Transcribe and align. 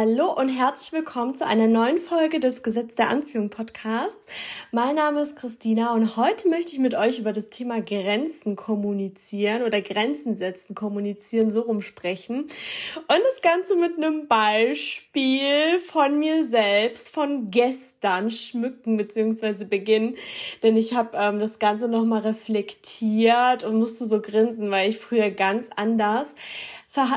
Hallo 0.00 0.32
und 0.32 0.48
herzlich 0.48 0.92
willkommen 0.92 1.34
zu 1.34 1.44
einer 1.44 1.66
neuen 1.66 2.00
Folge 2.00 2.38
des 2.38 2.62
Gesetz 2.62 2.94
der 2.94 3.08
Anziehung 3.08 3.50
Podcasts. 3.50 4.26
Mein 4.70 4.94
Name 4.94 5.22
ist 5.22 5.34
Christina 5.34 5.92
und 5.92 6.16
heute 6.16 6.48
möchte 6.48 6.70
ich 6.70 6.78
mit 6.78 6.94
euch 6.94 7.18
über 7.18 7.32
das 7.32 7.50
Thema 7.50 7.80
Grenzen 7.80 8.54
kommunizieren 8.54 9.64
oder 9.64 9.80
Grenzen 9.80 10.36
setzen, 10.36 10.76
kommunizieren, 10.76 11.50
so 11.50 11.62
rumsprechen. 11.62 12.42
Und 12.42 13.08
das 13.08 13.42
Ganze 13.42 13.74
mit 13.74 13.96
einem 13.96 14.28
Beispiel 14.28 15.80
von 15.80 16.16
mir 16.16 16.46
selbst, 16.46 17.08
von 17.08 17.50
gestern 17.50 18.30
schmücken 18.30 18.98
bzw. 18.98 19.64
beginnen. 19.64 20.14
Denn 20.62 20.76
ich 20.76 20.94
habe 20.94 21.18
ähm, 21.18 21.40
das 21.40 21.58
Ganze 21.58 21.88
nochmal 21.88 22.20
reflektiert 22.20 23.64
und 23.64 23.80
musste 23.80 24.06
so 24.06 24.22
grinsen, 24.22 24.70
weil 24.70 24.90
ich 24.90 24.98
früher 24.98 25.32
ganz 25.32 25.70
anders 25.74 26.28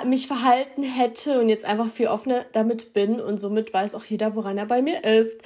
mich 0.06 0.28
verhalten 0.28 0.84
hätte 0.84 1.40
und 1.40 1.50
jetzt 1.50 1.66
einfach 1.66 1.90
viel 1.90 2.08
offener 2.08 2.46
damit 2.54 2.94
bin 2.94 3.20
und 3.20 3.38
somit 3.38 3.74
weiß 3.74 3.96
auch 3.96 4.06
jeder, 4.06 4.36
woran 4.36 4.58
er 4.58 4.66
bei 4.66 4.82
mir 4.82 5.04
ist. 5.04 5.42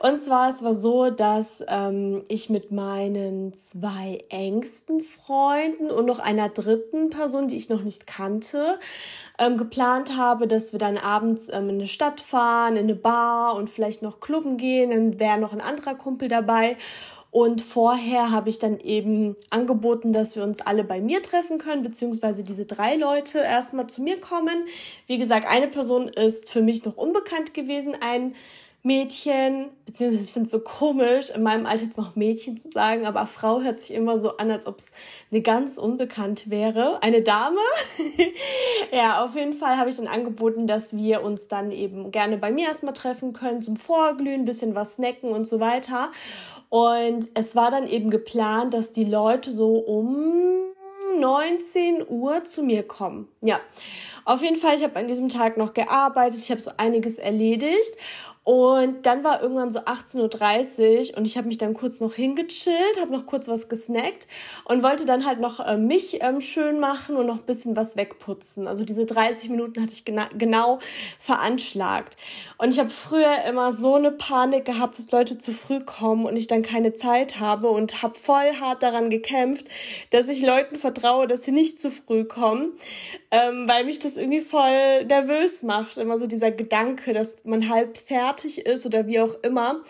Und 0.00 0.22
zwar, 0.22 0.54
es 0.54 0.62
war 0.62 0.74
so, 0.74 1.10
dass 1.10 1.64
ähm, 1.68 2.24
ich 2.28 2.50
mit 2.50 2.70
meinen 2.72 3.52
zwei 3.52 4.22
engsten 4.28 5.00
Freunden 5.00 5.90
und 5.90 6.06
noch 6.06 6.18
einer 6.18 6.48
dritten 6.48 7.10
Person, 7.10 7.48
die 7.48 7.56
ich 7.56 7.68
noch 7.68 7.82
nicht 7.82 8.06
kannte, 8.06 8.78
ähm, 9.38 9.56
geplant 9.56 10.16
habe, 10.16 10.46
dass 10.46 10.72
wir 10.72 10.78
dann 10.78 10.98
abends 10.98 11.48
ähm, 11.48 11.70
in 11.70 11.76
eine 11.76 11.86
Stadt 11.86 12.20
fahren, 12.20 12.76
in 12.76 12.84
eine 12.84 12.94
Bar 12.94 13.54
und 13.54 13.70
vielleicht 13.70 14.02
noch 14.02 14.20
klubben 14.20 14.56
gehen. 14.56 14.90
Dann 14.90 15.20
wäre 15.20 15.38
noch 15.38 15.52
ein 15.52 15.60
anderer 15.60 15.94
Kumpel 15.94 16.28
dabei. 16.28 16.76
Und 17.30 17.60
vorher 17.60 18.30
habe 18.30 18.48
ich 18.48 18.58
dann 18.58 18.80
eben 18.80 19.36
angeboten, 19.50 20.12
dass 20.12 20.34
wir 20.34 20.44
uns 20.44 20.60
alle 20.62 20.82
bei 20.82 21.00
mir 21.00 21.22
treffen 21.22 21.58
können, 21.58 21.82
beziehungsweise 21.82 22.42
diese 22.42 22.64
drei 22.64 22.96
Leute 22.96 23.38
erstmal 23.38 23.86
zu 23.86 24.00
mir 24.02 24.18
kommen. 24.18 24.64
Wie 25.06 25.18
gesagt, 25.18 25.46
eine 25.46 25.68
Person 25.68 26.08
ist 26.08 26.48
für 26.48 26.62
mich 26.62 26.84
noch 26.84 26.96
unbekannt 26.96 27.52
gewesen, 27.52 27.94
ein 28.00 28.34
Mädchen, 28.82 29.70
beziehungsweise 29.86 30.24
ich 30.24 30.32
finde 30.32 30.46
es 30.46 30.52
so 30.52 30.60
komisch, 30.60 31.30
in 31.30 31.42
meinem 31.42 31.66
Alter 31.66 31.84
jetzt 31.84 31.98
noch 31.98 32.14
Mädchen 32.14 32.56
zu 32.56 32.70
sagen, 32.70 33.06
aber 33.06 33.26
Frau 33.26 33.60
hört 33.60 33.80
sich 33.80 33.92
immer 33.92 34.20
so 34.20 34.36
an, 34.36 34.50
als 34.50 34.66
ob 34.66 34.78
es 34.78 34.86
eine 35.30 35.42
ganz 35.42 35.78
unbekannt 35.78 36.48
wäre. 36.48 37.02
Eine 37.02 37.22
Dame. 37.22 37.60
ja, 38.92 39.24
auf 39.24 39.34
jeden 39.34 39.54
Fall 39.54 39.78
habe 39.78 39.90
ich 39.90 39.96
dann 39.96 40.06
angeboten, 40.06 40.68
dass 40.68 40.96
wir 40.96 41.22
uns 41.22 41.48
dann 41.48 41.72
eben 41.72 42.12
gerne 42.12 42.38
bei 42.38 42.52
mir 42.52 42.68
erstmal 42.68 42.94
treffen 42.94 43.32
können 43.32 43.62
zum 43.62 43.76
Vorglühen, 43.76 44.44
bisschen 44.44 44.76
was 44.76 44.94
snacken 44.94 45.30
und 45.30 45.46
so 45.46 45.58
weiter. 45.58 46.10
Und 46.68 47.28
es 47.34 47.56
war 47.56 47.70
dann 47.70 47.86
eben 47.86 48.10
geplant, 48.10 48.74
dass 48.74 48.92
die 48.92 49.04
Leute 49.04 49.50
so 49.50 49.78
um 49.78 50.68
19 51.18 52.06
Uhr 52.08 52.44
zu 52.44 52.62
mir 52.62 52.86
kommen. 52.86 53.28
Ja, 53.40 53.60
auf 54.24 54.42
jeden 54.42 54.56
Fall, 54.56 54.76
ich 54.76 54.82
habe 54.82 54.96
an 54.96 55.08
diesem 55.08 55.28
Tag 55.28 55.56
noch 55.56 55.74
gearbeitet, 55.74 56.40
ich 56.40 56.50
habe 56.50 56.60
so 56.60 56.70
einiges 56.76 57.18
erledigt 57.18 57.96
und 58.48 59.04
dann 59.04 59.24
war 59.24 59.42
irgendwann 59.42 59.72
so 59.72 59.80
18.30 59.80 61.10
Uhr 61.10 61.18
und 61.18 61.26
ich 61.26 61.36
habe 61.36 61.48
mich 61.48 61.58
dann 61.58 61.74
kurz 61.74 62.00
noch 62.00 62.14
hingechillt, 62.14 62.98
habe 62.98 63.12
noch 63.12 63.26
kurz 63.26 63.46
was 63.46 63.68
gesnackt 63.68 64.26
und 64.64 64.82
wollte 64.82 65.04
dann 65.04 65.26
halt 65.26 65.38
noch 65.38 65.60
äh, 65.60 65.76
mich 65.76 66.22
ähm, 66.22 66.40
schön 66.40 66.80
machen 66.80 67.16
und 67.16 67.26
noch 67.26 67.40
ein 67.40 67.44
bisschen 67.44 67.76
was 67.76 67.98
wegputzen. 67.98 68.66
Also 68.66 68.86
diese 68.86 69.04
30 69.04 69.50
Minuten 69.50 69.82
hatte 69.82 69.92
ich 69.92 70.06
gena 70.06 70.30
genau 70.32 70.78
veranschlagt. 71.20 72.16
Und 72.56 72.70
ich 72.72 72.78
habe 72.78 72.88
früher 72.88 73.44
immer 73.46 73.74
so 73.74 73.96
eine 73.96 74.12
Panik 74.12 74.64
gehabt, 74.64 74.98
dass 74.98 75.12
Leute 75.12 75.36
zu 75.36 75.52
früh 75.52 75.80
kommen 75.80 76.24
und 76.24 76.34
ich 76.34 76.46
dann 76.46 76.62
keine 76.62 76.94
Zeit 76.94 77.38
habe 77.38 77.68
und 77.68 78.02
habe 78.02 78.18
voll 78.18 78.54
hart 78.58 78.82
daran 78.82 79.10
gekämpft, 79.10 79.66
dass 80.08 80.26
ich 80.26 80.40
Leuten 80.40 80.76
vertraue, 80.76 81.26
dass 81.26 81.42
sie 81.42 81.52
nicht 81.52 81.82
zu 81.82 81.90
früh 81.90 82.24
kommen, 82.24 82.72
ähm, 83.30 83.68
weil 83.68 83.84
mich 83.84 83.98
das 83.98 84.16
irgendwie 84.16 84.40
voll 84.40 85.04
nervös 85.04 85.62
macht. 85.62 85.98
Immer 85.98 86.16
so 86.16 86.26
dieser 86.26 86.50
Gedanke, 86.50 87.12
dass 87.12 87.44
man 87.44 87.68
halb 87.68 87.98
fertig 87.98 88.37
fertig 88.38 88.66
ist 88.66 88.86
oder 88.86 89.06
wie 89.06 89.20
auch 89.20 89.34
immer. 89.42 89.80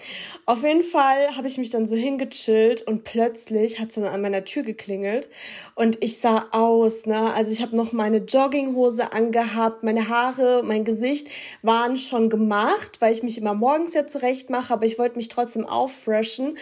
Auf 0.47 0.63
jeden 0.63 0.83
Fall 0.83 1.37
habe 1.37 1.47
ich 1.47 1.59
mich 1.59 1.71
dann 1.71 1.87
so 1.87 1.95
hingechillt 1.95 2.83
und 2.83 3.05
plötzlich 3.05 3.79
hat 3.79 3.91
es 3.91 3.97
dann 3.97 4.05
an 4.05 4.21
meiner 4.23 4.45
Tür 4.45 4.63
geklingelt 4.63 5.29
und 5.75 6.03
ich 6.03 6.19
sah 6.19 6.47
aus, 6.53 7.07
ne? 7.07 7.33
Also 7.35 7.53
ich 7.53 7.61
habe 7.61 7.77
noch 7.77 7.93
meine 7.93 8.19
Jogginghose 8.19 9.13
angehabt, 9.13 9.83
meine 9.83 10.09
Haare, 10.09 10.63
mein 10.65 10.85
Gesicht 10.85 11.29
waren 11.63 11.97
schon 11.97 12.31
gemacht, 12.31 13.01
weil 13.01 13.13
ich 13.13 13.23
mich 13.23 13.39
immer 13.39 13.55
morgens 13.55 13.95
ja 13.95 14.07
zurecht 14.07 14.49
mache, 14.51 14.73
aber 14.73 14.87
ich 14.87 14.99
wollte 14.99 15.17
mich 15.17 15.29
trotzdem 15.29 15.67
auffreshen 15.67 16.57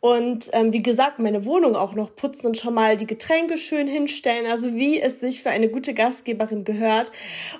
und 0.00 0.48
ähm, 0.52 0.72
wie 0.72 0.82
gesagt, 0.82 1.18
meine 1.18 1.44
Wohnung 1.44 1.74
auch 1.74 1.94
noch 1.94 2.14
putzen 2.14 2.46
und 2.46 2.56
schon 2.56 2.72
mal 2.72 2.96
die 2.96 3.06
Getränke 3.06 3.58
schön 3.58 3.88
hinstellen, 3.88 4.46
also 4.48 4.76
wie 4.76 5.00
es 5.00 5.18
sich 5.18 5.42
für 5.42 5.50
eine 5.50 5.68
gute 5.68 5.92
Gastgeberin 5.92 6.64
gehört. 6.64 7.10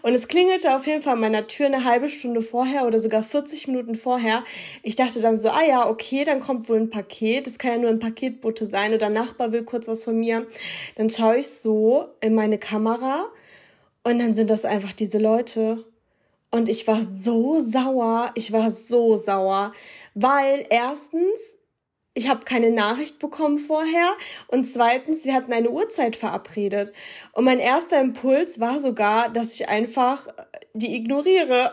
Und 0.02 0.14
es 0.14 0.28
klingelte 0.28 0.76
auf 0.76 0.86
jeden 0.86 1.02
Fall 1.02 1.14
an 1.14 1.20
meiner 1.20 1.48
Tür 1.48 1.66
eine 1.66 1.84
halbe 1.84 2.08
Stunde 2.08 2.42
vorher 2.42 2.86
oder 2.86 3.00
sogar 3.00 3.24
40 3.24 3.66
Minuten 3.66 3.96
vorher. 3.96 4.44
Ich 4.84 4.94
dachte 4.94 5.20
dann 5.20 5.40
so, 5.40 5.48
ah 5.48 5.64
ja, 5.64 5.88
okay, 5.88 6.22
dann 6.22 6.38
kommt 6.38 6.68
wohl 6.68 6.78
ein 6.78 6.90
Paket. 6.90 7.48
Das 7.48 7.58
kann 7.58 7.72
ja 7.72 7.78
nur 7.78 7.90
ein 7.90 7.98
Paketbote 7.98 8.66
sein 8.66 8.94
oder 8.94 9.10
Nachbar 9.10 9.50
will 9.50 9.64
kurz 9.64 9.88
was 9.88 10.04
von 10.04 10.16
mir. 10.16 10.46
Dann 10.94 11.10
schaue 11.10 11.38
ich 11.38 11.48
so 11.48 12.06
in 12.20 12.36
meine 12.36 12.58
Kamera 12.58 13.26
und 14.04 14.20
dann 14.20 14.34
sind 14.34 14.48
das 14.48 14.64
einfach 14.64 14.92
diese 14.92 15.18
Leute. 15.18 15.84
Und 16.52 16.68
ich 16.68 16.86
war 16.86 17.02
so 17.02 17.58
sauer, 17.60 18.30
ich 18.36 18.52
war 18.52 18.70
so 18.70 19.16
sauer, 19.16 19.72
weil 20.14 20.64
erstens 20.70 21.58
ich 22.18 22.28
habe 22.28 22.44
keine 22.44 22.72
Nachricht 22.72 23.20
bekommen 23.20 23.58
vorher 23.58 24.12
und 24.48 24.64
zweitens, 24.64 25.24
wir 25.24 25.34
hatten 25.34 25.52
eine 25.52 25.70
Uhrzeit 25.70 26.16
verabredet. 26.16 26.92
Und 27.32 27.44
mein 27.44 27.60
erster 27.60 28.00
Impuls 28.00 28.58
war 28.58 28.80
sogar, 28.80 29.28
dass 29.28 29.54
ich 29.54 29.68
einfach 29.68 30.26
die 30.74 30.96
ignoriere. 30.96 31.70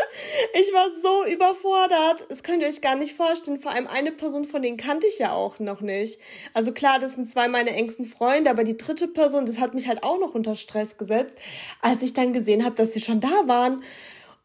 ich 0.54 0.72
war 0.72 0.88
so 1.02 1.26
überfordert. 1.30 2.24
Das 2.30 2.42
könnt 2.42 2.62
ihr 2.62 2.68
euch 2.68 2.80
gar 2.80 2.96
nicht 2.96 3.14
vorstellen. 3.14 3.58
Vor 3.58 3.72
allem 3.72 3.86
eine 3.86 4.12
Person 4.12 4.46
von 4.46 4.62
denen 4.62 4.78
kannte 4.78 5.06
ich 5.06 5.18
ja 5.18 5.32
auch 5.32 5.58
noch 5.58 5.82
nicht. 5.82 6.18
Also 6.54 6.72
klar, 6.72 6.98
das 6.98 7.12
sind 7.12 7.30
zwei 7.30 7.48
meiner 7.48 7.72
engsten 7.72 8.06
Freunde, 8.06 8.48
aber 8.48 8.64
die 8.64 8.78
dritte 8.78 9.08
Person, 9.08 9.44
das 9.44 9.60
hat 9.60 9.74
mich 9.74 9.88
halt 9.88 10.02
auch 10.02 10.18
noch 10.18 10.34
unter 10.34 10.54
Stress 10.54 10.96
gesetzt, 10.96 11.36
als 11.82 12.00
ich 12.00 12.14
dann 12.14 12.32
gesehen 12.32 12.64
habe, 12.64 12.76
dass 12.76 12.94
sie 12.94 13.00
schon 13.00 13.20
da 13.20 13.46
waren. 13.46 13.82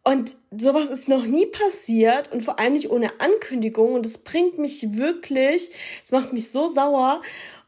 Und 0.08 0.38
sowas 0.58 0.90
ist 0.90 1.10
noch 1.10 1.26
nie 1.26 1.48
passiert 1.48 2.32
und 2.32 2.42
vor 2.42 2.60
allem 2.60 2.76
nicht 2.76 2.90
ohne 2.90 3.20
Ankündigung. 3.20 3.94
Und 3.94 4.06
es 4.06 4.18
bringt 4.20 4.58
mich 4.58 4.96
wirklich, 4.96 5.70
es 6.02 6.14
macht 6.14 6.32
mich 6.32 6.50
so 6.50 6.70
sauer. 6.70 7.22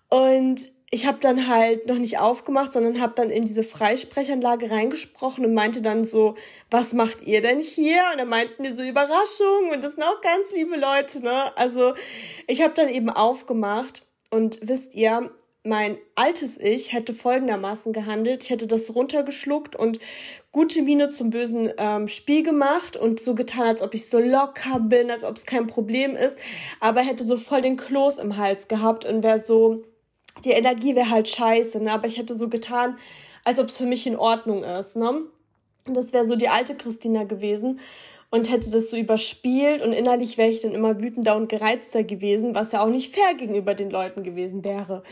Und 0.08 0.72
ich 0.90 1.06
habe 1.06 1.18
dann 1.20 1.50
halt 1.50 1.88
noch 1.88 1.98
nicht 1.98 2.18
aufgemacht, 2.18 2.72
sondern 2.72 3.02
habe 3.02 3.12
dann 3.14 3.30
in 3.30 3.44
diese 3.44 3.66
Freisprechanlage 3.66 4.72
reingesprochen 4.72 5.44
und 5.46 5.54
meinte 5.54 5.82
dann 5.82 6.06
so, 6.06 6.36
was 6.72 6.94
macht 6.94 7.24
ihr 7.24 7.42
denn 7.42 7.60
hier? 7.60 8.06
Und 8.14 8.20
dann 8.20 8.30
meinten 8.30 8.64
die 8.64 8.74
so 8.74 8.84
Überraschung 8.84 9.72
und 9.74 9.84
das 9.84 9.96
sind 9.96 10.04
auch 10.04 10.22
ganz 10.22 10.54
liebe 10.54 10.78
Leute, 10.78 11.22
ne? 11.22 11.52
Also 11.58 11.94
ich 12.48 12.62
habe 12.62 12.74
dann 12.74 12.88
eben 12.88 13.10
aufgemacht 13.10 14.06
und 14.32 14.60
wisst 14.62 14.96
ihr, 14.96 15.30
mein 15.64 15.98
altes 16.16 16.58
Ich 16.58 16.94
hätte 16.94 17.14
folgendermaßen 17.14 17.92
gehandelt. 17.92 18.44
Ich 18.44 18.50
hätte 18.50 18.68
das 18.68 18.96
runtergeschluckt 18.96 19.76
und 19.76 20.00
gute 20.52 20.82
Miene 20.82 21.10
zum 21.10 21.30
bösen 21.30 21.72
ähm, 21.78 22.08
Spiel 22.08 22.44
gemacht 22.44 22.96
und 22.96 23.20
so 23.20 23.36
getan, 23.36 23.68
als 23.68 23.82
ob 23.82 23.94
ich 23.94 24.10
so 24.10 24.20
locker 24.20 24.80
bin, 24.80 25.12
als 25.12 25.24
ob 25.24 25.36
es 25.36 25.46
kein 25.46 25.68
Problem 25.68 26.16
ist, 26.16 26.38
aber 26.80 27.02
hätte 27.02 27.24
so 27.24 27.38
voll 27.38 27.62
den 27.62 27.78
Kloß 27.78 28.18
im 28.20 28.38
Hals 28.38 28.68
gehabt 28.68 29.06
und 29.06 29.22
wäre 29.22 29.40
so, 29.40 29.84
die 30.46 30.52
Energie 30.52 30.96
wäre 30.96 31.10
halt 31.10 31.28
scheiße, 31.28 31.84
ne? 31.84 31.92
aber 31.92 32.08
ich 32.08 32.18
hätte 32.18 32.36
so 32.36 32.48
getan, 32.48 32.98
als 33.44 33.60
ob 33.60 33.68
es 33.68 33.78
für 33.78 33.86
mich 33.86 34.08
in 34.08 34.16
Ordnung 34.16 34.64
ist. 34.64 34.96
Ne? 34.96 35.24
Und 35.86 35.94
das 35.94 36.14
wäre 36.14 36.28
so 36.28 36.36
die 36.36 36.50
alte 36.50 36.76
Christina 36.76 37.26
gewesen 37.26 37.80
und 38.30 38.50
hätte 38.50 38.72
das 38.72 38.90
so 38.90 38.96
überspielt 38.96 39.82
und 39.82 39.92
innerlich 39.92 40.38
wäre 40.38 40.50
ich 40.50 40.62
dann 40.62 40.72
immer 40.72 41.02
wütender 41.02 41.36
und 41.36 41.50
gereizter 41.50 42.04
gewesen, 42.04 42.56
was 42.56 42.72
ja 42.72 42.82
auch 42.82 42.90
nicht 42.90 43.14
fair 43.14 43.34
gegenüber 43.34 43.74
den 43.74 43.90
Leuten 43.90 44.24
gewesen 44.24 44.64
wäre. 44.64 45.04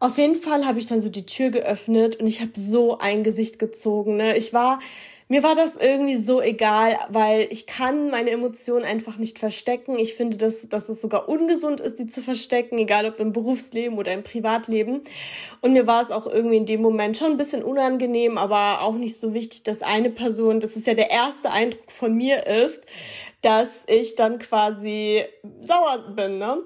Auf 0.00 0.16
jeden 0.16 0.34
Fall 0.34 0.66
habe 0.66 0.78
ich 0.78 0.86
dann 0.86 1.02
so 1.02 1.10
die 1.10 1.26
Tür 1.26 1.50
geöffnet 1.50 2.16
und 2.16 2.26
ich 2.26 2.40
habe 2.40 2.52
so 2.54 2.96
ein 2.98 3.22
Gesicht 3.22 3.58
gezogen. 3.58 4.16
Ne? 4.16 4.34
Ich 4.34 4.54
war, 4.54 4.78
mir 5.28 5.42
war 5.42 5.54
das 5.54 5.76
irgendwie 5.76 6.16
so 6.16 6.40
egal, 6.40 6.98
weil 7.10 7.46
ich 7.50 7.66
kann 7.66 8.08
meine 8.08 8.30
Emotionen 8.30 8.86
einfach 8.86 9.18
nicht 9.18 9.38
verstecken. 9.38 9.98
Ich 9.98 10.14
finde, 10.14 10.38
dass, 10.38 10.66
dass 10.70 10.88
es 10.88 11.02
sogar 11.02 11.28
ungesund 11.28 11.80
ist, 11.80 11.98
die 11.98 12.06
zu 12.06 12.22
verstecken, 12.22 12.78
egal 12.78 13.04
ob 13.04 13.20
im 13.20 13.34
Berufsleben 13.34 13.98
oder 13.98 14.14
im 14.14 14.22
Privatleben. 14.22 15.02
Und 15.60 15.74
mir 15.74 15.86
war 15.86 16.00
es 16.00 16.10
auch 16.10 16.26
irgendwie 16.26 16.56
in 16.56 16.66
dem 16.66 16.80
Moment 16.80 17.18
schon 17.18 17.32
ein 17.32 17.36
bisschen 17.36 17.62
unangenehm, 17.62 18.38
aber 18.38 18.80
auch 18.80 18.94
nicht 18.94 19.20
so 19.20 19.34
wichtig, 19.34 19.64
dass 19.64 19.82
eine 19.82 20.08
Person, 20.08 20.60
das 20.60 20.76
ist 20.76 20.86
ja 20.86 20.94
der 20.94 21.10
erste 21.10 21.50
Eindruck 21.50 21.92
von 21.92 22.14
mir 22.14 22.46
ist, 22.46 22.86
dass 23.42 23.84
ich 23.86 24.14
dann 24.16 24.38
quasi 24.38 25.24
sauer 25.60 26.12
bin. 26.16 26.38
Ne? 26.38 26.58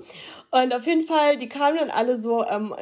Und 0.54 0.72
auf 0.72 0.86
jeden 0.86 1.02
Fall, 1.02 1.36
die 1.36 1.48
kamen 1.48 1.78
dann 1.78 1.90
alle 1.90 2.16
so 2.16 2.46
ähm, 2.46 2.72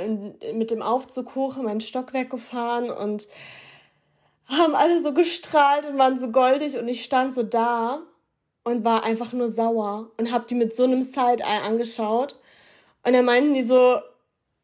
mit 0.53 0.71
dem 0.71 0.83
Aufzug 0.83 1.35
hoch 1.35 1.57
in 1.57 1.65
mein 1.65 1.81
Stockwerk 1.81 2.29
gefahren 2.29 2.91
und 2.91 3.29
haben 4.47 4.75
alle 4.75 5.01
so 5.01 5.15
gestrahlt 5.15 5.87
und 5.87 5.97
waren 5.97 6.19
so 6.19 6.31
goldig 6.31 6.77
und 6.77 6.87
ich 6.87 7.03
stand 7.03 7.33
so 7.33 7.43
da 7.43 8.03
und 8.63 8.85
war 8.85 9.05
einfach 9.05 9.33
nur 9.33 9.51
sauer 9.51 10.11
und 10.19 10.31
hab 10.31 10.49
die 10.49 10.55
mit 10.55 10.77
so 10.77 10.85
einem 10.85 11.01
Side-Eye 11.01 11.63
angeschaut. 11.65 12.37
Und 13.05 13.15
dann 13.15 13.25
meinten 13.25 13.55
die 13.55 13.65
so, 13.65 14.01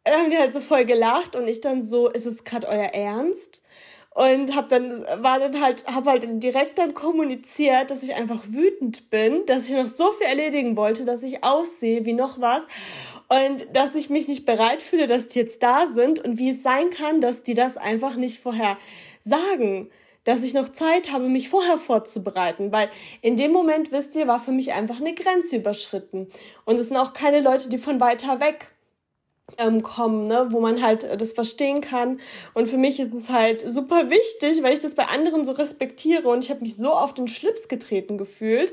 dann 0.04 0.14
haben 0.14 0.30
die 0.30 0.36
halt 0.36 0.52
so 0.52 0.60
voll 0.60 0.84
gelacht 0.84 1.34
und 1.34 1.48
ich 1.48 1.62
dann 1.62 1.82
so, 1.82 2.10
ist 2.10 2.26
es 2.26 2.44
gerade 2.44 2.66
euer 2.68 2.90
Ernst? 2.92 3.62
Und 4.18 4.56
habe 4.56 4.66
dann 4.66 5.04
war 5.22 5.38
dann 5.38 5.60
halt 5.60 5.86
habe 5.86 6.10
halt 6.10 6.26
direkt 6.42 6.80
dann 6.80 6.92
kommuniziert, 6.92 7.92
dass 7.92 8.02
ich 8.02 8.16
einfach 8.16 8.42
wütend 8.48 9.10
bin, 9.10 9.46
dass 9.46 9.68
ich 9.68 9.76
noch 9.76 9.86
so 9.86 10.10
viel 10.10 10.26
erledigen 10.26 10.76
wollte, 10.76 11.04
dass 11.04 11.22
ich 11.22 11.44
aussehe 11.44 12.04
wie 12.04 12.14
noch 12.14 12.40
was. 12.40 12.62
Und 13.28 13.68
dass 13.74 13.94
ich 13.94 14.10
mich 14.10 14.26
nicht 14.26 14.44
bereit 14.44 14.82
fühle, 14.82 15.06
dass 15.06 15.28
die 15.28 15.38
jetzt 15.38 15.62
da 15.62 15.86
sind 15.86 16.18
und 16.24 16.36
wie 16.36 16.50
es 16.50 16.64
sein 16.64 16.90
kann, 16.90 17.20
dass 17.20 17.44
die 17.44 17.54
das 17.54 17.76
einfach 17.76 18.16
nicht 18.16 18.40
vorher 18.40 18.76
sagen, 19.20 19.88
dass 20.24 20.42
ich 20.42 20.52
noch 20.52 20.70
Zeit 20.70 21.12
habe, 21.12 21.28
mich 21.28 21.48
vorher 21.48 21.78
vorzubereiten, 21.78 22.72
weil 22.72 22.90
in 23.20 23.36
dem 23.36 23.52
Moment, 23.52 23.92
wisst 23.92 24.16
ihr, 24.16 24.26
war 24.26 24.40
für 24.40 24.50
mich 24.50 24.72
einfach 24.72 24.98
eine 24.98 25.14
Grenze 25.14 25.56
überschritten 25.56 26.26
und 26.64 26.78
es 26.80 26.88
sind 26.88 26.96
auch 26.96 27.12
keine 27.12 27.40
Leute, 27.40 27.68
die 27.68 27.78
von 27.78 28.00
weiter 28.00 28.40
weg 28.40 28.72
ähm, 29.56 29.82
kommen, 29.82 30.28
ne, 30.28 30.48
wo 30.50 30.60
man 30.60 30.82
halt 30.82 31.20
das 31.20 31.32
verstehen 31.32 31.80
kann. 31.80 32.20
Und 32.54 32.68
für 32.68 32.76
mich 32.76 33.00
ist 33.00 33.14
es 33.14 33.30
halt 33.30 33.62
super 33.62 34.10
wichtig, 34.10 34.62
weil 34.62 34.74
ich 34.74 34.80
das 34.80 34.94
bei 34.94 35.06
anderen 35.06 35.44
so 35.44 35.52
respektiere 35.52 36.28
und 36.28 36.44
ich 36.44 36.50
habe 36.50 36.60
mich 36.60 36.76
so 36.76 36.92
auf 36.92 37.14
den 37.14 37.28
Schlips 37.28 37.68
getreten 37.68 38.18
gefühlt. 38.18 38.72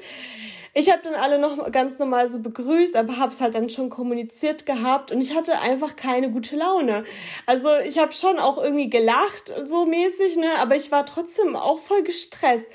Ich 0.77 0.91
habe 0.91 1.01
dann 1.03 1.15
alle 1.15 1.39
noch 1.39 1.71
ganz 1.71 1.99
normal 1.99 2.27
so 2.27 2.39
begrüßt, 2.39 2.97
aber 2.97 3.17
habe 3.17 3.31
es 3.31 3.39
halt 3.39 3.55
dann 3.55 3.69
schon 3.69 3.89
kommuniziert 3.89 4.65
gehabt 4.65 5.09
und 5.09 5.21
ich 5.21 5.33
hatte 5.33 5.61
einfach 5.61 5.95
keine 5.95 6.29
gute 6.29 6.57
Laune. 6.57 7.05
Also 7.45 7.69
ich 7.87 7.97
habe 7.97 8.11
schon 8.11 8.39
auch 8.39 8.61
irgendwie 8.61 8.89
gelacht 8.89 9.53
so 9.63 9.85
mäßig, 9.85 10.35
ne, 10.35 10.49
aber 10.59 10.75
ich 10.75 10.91
war 10.91 11.05
trotzdem 11.05 11.55
auch 11.55 11.79
voll 11.79 12.03
gestresst 12.03 12.67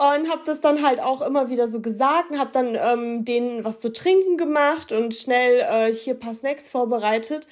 und 0.00 0.30
habe 0.30 0.40
das 0.46 0.62
dann 0.62 0.82
halt 0.82 0.98
auch 0.98 1.20
immer 1.20 1.50
wieder 1.50 1.68
so 1.68 1.80
gesagt 1.80 2.30
und 2.30 2.38
habe 2.38 2.50
dann 2.54 2.74
ähm, 2.74 3.26
denen 3.26 3.64
was 3.64 3.80
zu 3.80 3.92
trinken 3.92 4.38
gemacht 4.38 4.92
und 4.92 5.14
schnell 5.14 5.60
äh, 5.60 5.92
hier 5.92 6.14
paar 6.14 6.32
Snacks 6.32 6.70
vorbereitet 6.70 7.46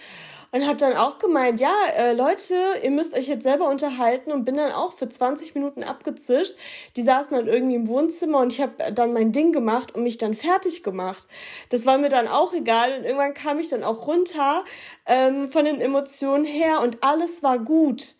und 0.51 0.67
habe 0.67 0.79
dann 0.79 0.95
auch 0.95 1.19
gemeint, 1.19 1.61
ja, 1.61 1.75
äh, 1.95 2.15
Leute, 2.15 2.55
ihr 2.83 2.91
müsst 2.91 3.15
euch 3.15 3.29
jetzt 3.29 3.43
selber 3.43 3.69
unterhalten 3.69 4.33
und 4.33 4.47
bin 4.47 4.57
dann 4.57 4.73
auch 4.73 4.95
für 4.95 5.11
20 5.11 5.55
Minuten 5.55 5.85
abgezischt. 5.85 6.55
Die 6.97 7.03
saßen 7.03 7.37
dann 7.37 7.49
irgendwie 7.49 7.75
im 7.75 7.87
Wohnzimmer 7.87 8.39
und 8.39 8.55
ich 8.55 8.63
habe 8.63 8.95
dann 8.95 9.13
mein 9.13 9.33
Ding 9.33 9.53
gemacht 9.53 9.95
und 9.95 10.03
mich 10.03 10.17
dann 10.17 10.33
fertig 10.33 10.83
gemacht. 10.83 11.29
Das 11.69 11.85
war 11.85 11.99
mir 11.99 12.09
dann 12.09 12.29
auch 12.29 12.55
egal 12.55 12.97
und 12.97 13.05
irgendwann 13.05 13.35
kam 13.35 13.59
ich 13.59 13.69
dann 13.69 13.85
auch 13.85 14.07
runter 14.07 14.65
ähm, 15.05 15.49
von 15.49 15.67
den 15.67 15.83
Emotionen 15.83 16.47
her 16.47 16.81
und 16.81 17.05
alles 17.05 17.43
war 17.43 17.59
gut 17.59 18.15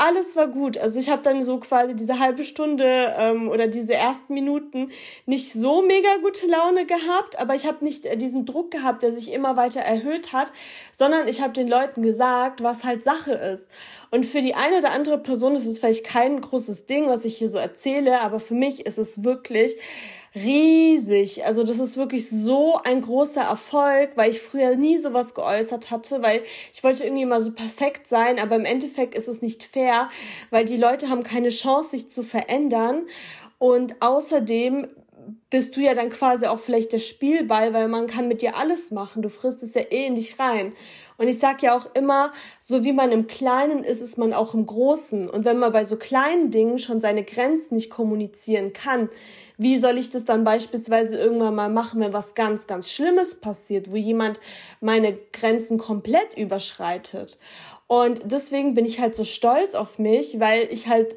alles 0.00 0.34
war 0.34 0.48
gut. 0.48 0.78
Also 0.78 0.98
ich 0.98 1.10
habe 1.10 1.22
dann 1.22 1.42
so 1.44 1.58
quasi 1.58 1.94
diese 1.94 2.18
halbe 2.18 2.44
Stunde 2.44 3.14
ähm, 3.18 3.48
oder 3.48 3.68
diese 3.68 3.94
ersten 3.94 4.32
Minuten 4.32 4.90
nicht 5.26 5.52
so 5.52 5.82
mega 5.82 6.16
gute 6.22 6.46
Laune 6.46 6.86
gehabt, 6.86 7.38
aber 7.38 7.54
ich 7.54 7.66
habe 7.66 7.84
nicht 7.84 8.06
äh, 8.06 8.16
diesen 8.16 8.46
Druck 8.46 8.70
gehabt, 8.70 9.02
der 9.02 9.12
sich 9.12 9.32
immer 9.32 9.56
weiter 9.56 9.80
erhöht 9.80 10.32
hat, 10.32 10.52
sondern 10.90 11.28
ich 11.28 11.42
habe 11.42 11.52
den 11.52 11.68
Leuten 11.68 12.02
gesagt, 12.02 12.62
was 12.62 12.84
halt 12.84 13.04
Sache 13.04 13.32
ist. 13.32 13.68
Und 14.10 14.24
für 14.24 14.40
die 14.40 14.54
eine 14.54 14.78
oder 14.78 14.92
andere 14.92 15.18
Person 15.18 15.54
ist 15.54 15.66
es 15.66 15.78
vielleicht 15.78 16.04
kein 16.04 16.40
großes 16.40 16.86
Ding, 16.86 17.08
was 17.08 17.24
ich 17.24 17.36
hier 17.36 17.50
so 17.50 17.58
erzähle, 17.58 18.20
aber 18.20 18.40
für 18.40 18.54
mich 18.54 18.86
ist 18.86 18.98
es 18.98 19.22
wirklich 19.22 19.76
riesig. 20.34 21.44
Also 21.44 21.64
das 21.64 21.78
ist 21.78 21.96
wirklich 21.96 22.28
so 22.30 22.78
ein 22.84 23.00
großer 23.00 23.42
Erfolg, 23.42 24.12
weil 24.14 24.30
ich 24.30 24.40
früher 24.40 24.76
nie 24.76 24.98
sowas 24.98 25.34
geäußert 25.34 25.90
hatte, 25.90 26.22
weil 26.22 26.42
ich 26.72 26.84
wollte 26.84 27.04
irgendwie 27.04 27.22
immer 27.22 27.40
so 27.40 27.52
perfekt 27.52 28.08
sein, 28.08 28.38
aber 28.38 28.56
im 28.56 28.64
Endeffekt 28.64 29.14
ist 29.14 29.28
es 29.28 29.42
nicht 29.42 29.64
fair, 29.64 30.08
weil 30.50 30.64
die 30.64 30.76
Leute 30.76 31.08
haben 31.08 31.22
keine 31.22 31.48
Chance, 31.48 31.90
sich 31.90 32.10
zu 32.10 32.22
verändern. 32.22 33.06
Und 33.58 33.96
außerdem 34.00 34.88
bist 35.50 35.76
du 35.76 35.80
ja 35.80 35.94
dann 35.94 36.10
quasi 36.10 36.46
auch 36.46 36.60
vielleicht 36.60 36.92
der 36.92 36.98
Spielball, 36.98 37.72
weil 37.72 37.88
man 37.88 38.06
kann 38.06 38.28
mit 38.28 38.42
dir 38.42 38.56
alles 38.56 38.90
machen. 38.90 39.22
Du 39.22 39.28
frisst 39.28 39.62
es 39.62 39.74
ja 39.74 39.82
eh 39.82 40.06
in 40.06 40.14
dich 40.14 40.38
rein. 40.38 40.72
Und 41.18 41.28
ich 41.28 41.38
sag 41.38 41.62
ja 41.62 41.76
auch 41.76 41.94
immer, 41.94 42.32
so 42.60 42.82
wie 42.84 42.94
man 42.94 43.12
im 43.12 43.26
Kleinen 43.26 43.84
ist, 43.84 44.00
ist 44.00 44.16
man 44.16 44.32
auch 44.32 44.54
im 44.54 44.64
Großen. 44.64 45.28
Und 45.28 45.44
wenn 45.44 45.58
man 45.58 45.72
bei 45.72 45.84
so 45.84 45.96
kleinen 45.96 46.50
Dingen 46.50 46.78
schon 46.78 47.02
seine 47.02 47.24
Grenzen 47.24 47.74
nicht 47.74 47.90
kommunizieren 47.90 48.72
kann, 48.72 49.10
wie 49.60 49.76
soll 49.76 49.98
ich 49.98 50.08
das 50.08 50.24
dann 50.24 50.42
beispielsweise 50.42 51.16
irgendwann 51.16 51.54
mal 51.54 51.68
machen, 51.68 52.00
wenn 52.00 52.14
was 52.14 52.34
ganz, 52.34 52.66
ganz 52.66 52.90
Schlimmes 52.90 53.38
passiert, 53.42 53.92
wo 53.92 53.96
jemand 53.96 54.40
meine 54.80 55.12
Grenzen 55.32 55.76
komplett 55.76 56.34
überschreitet? 56.34 57.38
Und 57.86 58.22
deswegen 58.24 58.72
bin 58.72 58.86
ich 58.86 59.00
halt 59.00 59.14
so 59.14 59.22
stolz 59.22 59.74
auf 59.74 59.98
mich, 59.98 60.40
weil 60.40 60.66
ich 60.70 60.88
halt 60.88 61.14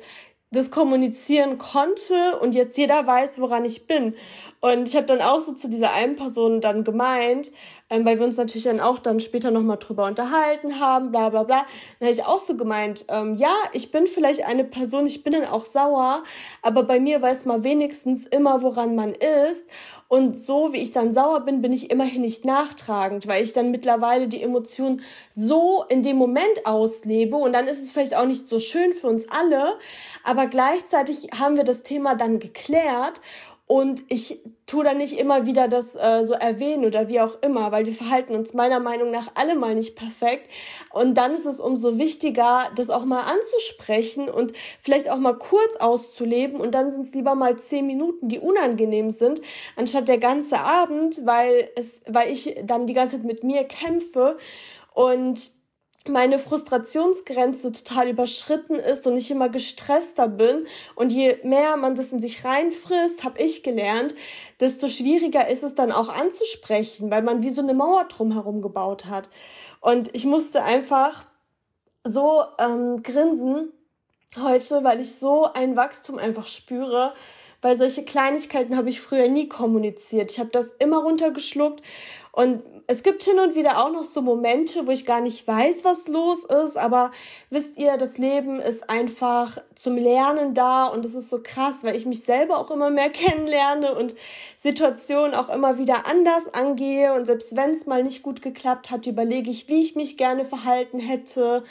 das 0.52 0.72
kommunizieren 0.72 1.58
konnte 1.58 2.38
und 2.42 2.54
jetzt 2.54 2.78
jeder 2.78 3.08
weiß, 3.08 3.40
woran 3.40 3.64
ich 3.64 3.88
bin. 3.88 4.14
Und 4.60 4.90
ich 4.90 4.98
habe 4.98 5.06
dann 5.06 5.22
auch 5.22 5.40
so 5.40 5.54
zu 5.54 5.70
dieser 5.70 5.94
einen 5.94 6.18
Person 6.18 6.60
dann 6.60 6.84
gemeint, 6.84 7.50
ähm, 7.94 8.06
weil 8.06 8.18
wir 8.20 8.26
uns 8.26 8.38
natürlich 8.38 8.64
dann 8.64 8.80
auch 8.80 9.00
dann 9.00 9.20
später 9.20 9.52
nochmal 9.52 9.78
drüber 9.78 10.06
unterhalten 10.06 10.80
haben, 10.80 11.12
bla 11.12 11.30
bla 11.30 11.44
bla. 11.44 11.66
Dann 12.00 12.08
habe 12.08 12.12
ich 12.12 12.26
auch 12.26 12.40
so 12.40 12.58
gemeint, 12.58 13.06
ähm, 13.10 13.36
ja, 13.36 13.54
ich 13.72 13.92
bin 13.92 14.08
vielleicht 14.08 14.46
eine 14.46 14.64
Person, 14.64 15.06
ich 15.06 15.24
bin 15.24 15.34
dann 15.34 15.46
auch 15.46 15.66
sauer, 15.66 16.24
aber 16.62 16.84
bei 16.84 17.00
mir 17.00 17.22
weiß 17.22 17.46
man 17.46 17.64
wenigstens 17.64 18.26
immer, 18.26 18.64
woran 18.64 18.96
man 18.96 19.14
ist. 19.14 19.68
Und 20.08 20.38
so 20.38 20.74
wie 20.74 20.78
ich 20.78 20.92
dann 20.92 21.12
sauer 21.12 21.40
bin, 21.40 21.62
bin 21.64 21.74
ich 21.74 21.90
immerhin 21.90 22.22
nicht 22.22 22.46
nachtragend, 22.46 23.28
weil 23.28 23.44
ich 23.44 23.54
dann 23.54 23.72
mittlerweile 23.72 24.28
die 24.28 24.44
Emotionen 24.44 25.02
so 25.32 25.86
in 25.90 26.04
dem 26.04 26.18
Moment 26.18 26.66
auslebe 26.66 27.36
und 27.36 27.54
dann 27.54 27.68
ist 27.68 27.82
es 27.82 27.92
vielleicht 27.92 28.16
auch 28.16 28.28
nicht 28.28 28.48
so 28.48 28.60
schön 28.60 28.94
für 28.94 29.08
uns 29.08 29.28
alle, 29.30 29.74
aber 30.24 30.46
gleichzeitig 30.46 31.30
haben 31.40 31.58
wir 31.58 31.64
das 31.64 31.82
Thema 31.82 32.14
dann 32.14 32.40
geklärt 32.40 33.22
und 33.74 34.04
ich 34.08 34.40
tue 34.68 34.84
da 34.84 34.94
nicht 34.94 35.18
immer 35.18 35.48
wieder 35.48 35.68
das 35.68 35.96
äh, 35.96 36.24
so 36.26 36.34
erwähnen 36.34 36.86
oder 36.86 37.08
wie 37.08 37.20
auch 37.20 37.42
immer, 37.42 37.72
weil 37.72 37.88
wir 37.88 37.94
verhalten 37.94 38.36
uns 38.36 38.54
meiner 38.54 38.80
Meinung 38.80 39.10
nach 39.10 39.32
alle 39.34 39.56
mal 39.56 39.74
nicht 39.74 39.96
perfekt. 39.96 40.48
Und 40.92 41.18
dann 41.18 41.34
ist 41.34 41.48
es 41.48 41.60
umso 41.60 41.98
wichtiger, 41.98 42.70
das 42.76 42.92
auch 42.92 43.04
mal 43.04 43.24
anzusprechen 43.24 44.30
und 44.30 44.54
vielleicht 44.80 45.10
auch 45.10 45.18
mal 45.18 45.34
kurz 45.34 45.76
auszuleben. 45.78 46.62
Und 46.62 46.76
dann 46.76 46.92
sind 46.92 47.08
es 47.08 47.16
lieber 47.16 47.34
mal 47.34 47.58
zehn 47.58 47.88
Minuten, 47.88 48.30
die 48.30 48.38
unangenehm 48.38 49.10
sind, 49.10 49.42
anstatt 49.76 50.08
der 50.08 50.20
ganze 50.20 50.60
Abend, 50.60 51.26
weil 51.26 51.68
es, 51.76 52.02
weil 52.08 52.32
ich 52.32 52.56
dann 52.64 52.86
die 52.86 52.94
ganze 52.94 53.16
Zeit 53.16 53.26
mit 53.26 53.44
mir 53.44 53.64
kämpfe 53.64 54.38
und 54.94 55.50
meine 56.08 56.38
Frustrationsgrenze 56.38 57.72
total 57.72 58.10
überschritten 58.10 58.76
ist 58.76 59.08
und 59.08 59.16
ich 59.16 59.32
immer 59.32 59.50
gestresster 59.50 60.28
bin. 60.28 60.68
Und 60.96 61.12
je 61.12 61.38
mehr 61.44 61.78
man 61.78 61.96
das 61.96 62.12
in 62.12 62.20
sich 62.20 62.44
reinfrisst, 62.44 63.24
habe 63.24 63.42
ich 63.42 63.64
gelernt, 63.64 64.14
desto 64.60 64.88
schwieriger 64.88 65.48
ist 65.48 65.64
es 65.64 65.76
dann 65.76 65.92
auch 65.92 66.10
anzusprechen, 66.10 67.10
weil 67.10 67.22
man 67.22 67.42
wie 67.42 67.50
so 67.50 67.62
eine 67.62 67.74
Mauer 67.74 68.06
drumherum 68.06 68.62
gebaut 68.62 69.06
hat. 69.06 69.30
Und 69.80 70.14
ich 70.14 70.26
musste 70.26 70.64
einfach 70.64 71.24
so 72.04 72.44
ähm, 72.60 73.02
grinsen 73.02 73.72
heute, 74.38 74.84
weil 74.84 75.00
ich 75.00 75.16
so 75.16 75.52
ein 75.54 75.76
Wachstum 75.76 76.18
einfach 76.18 76.48
spüre, 76.48 77.14
weil 77.62 77.78
solche 77.78 78.04
Kleinigkeiten 78.04 78.76
habe 78.76 78.90
ich 78.90 79.00
früher 79.00 79.30
nie 79.30 79.48
kommuniziert. 79.48 80.32
Ich 80.32 80.40
habe 80.40 80.50
das 80.50 80.68
immer 80.80 80.98
runtergeschluckt 80.98 81.82
und 82.34 82.62
es 82.88 83.04
gibt 83.04 83.24
hin 83.24 83.40
und 83.40 83.56
wieder 83.56 83.84
auch 83.84 83.92
noch 83.92 84.04
so 84.04 84.22
Momente, 84.22 84.86
wo 84.86 84.92
ich 84.92 85.06
gar 85.06 85.22
nicht 85.22 85.48
weiß, 85.48 85.84
was 85.84 86.08
los 86.08 86.44
ist, 86.44 86.78
aber 86.78 87.12
wisst 87.50 87.78
ihr, 87.78 87.98
das 87.98 88.18
Leben 88.18 88.60
ist 88.60 88.90
einfach 88.90 89.58
zum 89.76 89.96
Lernen 89.96 90.54
da 90.54 90.88
und 90.88 91.06
es 91.06 91.14
ist 91.14 91.30
so 91.30 91.40
krass, 91.42 91.84
weil 91.84 91.96
ich 91.96 92.06
mich 92.06 92.24
selber 92.24 92.58
auch 92.58 92.72
immer 92.72 92.90
mehr 92.90 93.10
kennenlerne 93.12 93.96
und 93.96 94.16
Situationen 94.62 95.34
auch 95.34 95.50
immer 95.50 95.78
wieder 95.78 96.08
anders 96.08 96.54
angehe. 96.54 97.14
Und 97.14 97.26
selbst 97.26 97.56
wenn 97.56 97.72
es 97.72 97.86
mal 97.86 98.04
nicht 98.04 98.24
gut 98.24 98.42
geklappt 98.42 98.92
hat, 98.92 99.08
überlege 99.08 99.50
ich, 99.50 99.68
wie 99.68 99.82
ich 99.82 99.96
mich 99.96 100.18
gerne 100.18 100.46
verhalten 100.46 101.00
hätte 101.00 101.64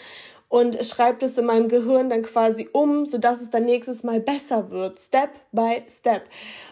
und 0.53 0.85
schreibt 0.85 1.23
es 1.23 1.39
in 1.39 1.47
meinem 1.47 1.71
Gehirn 1.71 2.11
dann 2.11 2.21
quasi 2.21 2.69
um, 2.73 3.07
sodass 3.07 3.41
es 3.41 3.49
dann 3.49 3.65
nächstes 3.65 4.03
Mal 4.03 4.21
besser 4.21 4.71
wird, 4.71 5.01
Step 5.01 5.31
by 5.51 5.83
Step. 5.89 6.25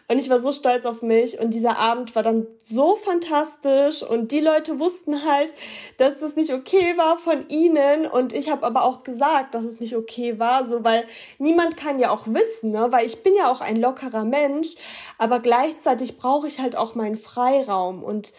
Und 0.07 0.19
ich 0.19 0.29
war 0.29 0.39
so 0.39 0.53
stolz 0.53 0.85
auf 0.85 1.01
mich 1.01 1.41
und 1.41 1.55
dieser 1.55 1.79
Abend 1.79 2.15
war 2.15 2.23
dann 2.23 2.47
so 2.63 2.95
fantastisch 2.95 4.03
und 4.03 4.33
die 4.33 4.41
Leute 4.41 4.79
wussten 4.81 5.25
halt, 5.25 5.55
dass 5.97 6.21
das 6.21 6.37
nicht 6.37 6.53
okay 6.53 6.99
war 6.99 7.17
von 7.17 7.49
ihnen 7.49 8.07
und 8.07 8.35
ich 8.35 8.51
habe 8.51 8.67
aber 8.67 8.85
auch 8.85 9.03
gesagt, 9.03 9.55
dass 9.55 9.65
es 9.65 9.81
nicht 9.81 9.97
okay 9.97 10.39
war, 10.39 10.67
so 10.67 10.85
weil 10.85 11.05
niemand 11.39 11.79
kann 11.79 11.99
ja 11.99 12.11
auch 12.11 12.27
wissen, 12.27 12.73
ne, 12.73 12.89
weil 12.91 13.07
ich 13.07 13.23
bin 13.23 13.35
ja 13.35 13.51
auch 13.51 13.63
ein 13.63 13.77
lockerer 13.77 14.27
Mensch, 14.27 14.75
aber 15.17 15.39
gleichzeitig 15.39 16.19
brauche 16.19 16.47
ich 16.47 16.61
halt 16.61 16.77
auch 16.77 16.95
meinen 16.95 17.17
Freiraum 17.17 18.03
und 18.03 18.35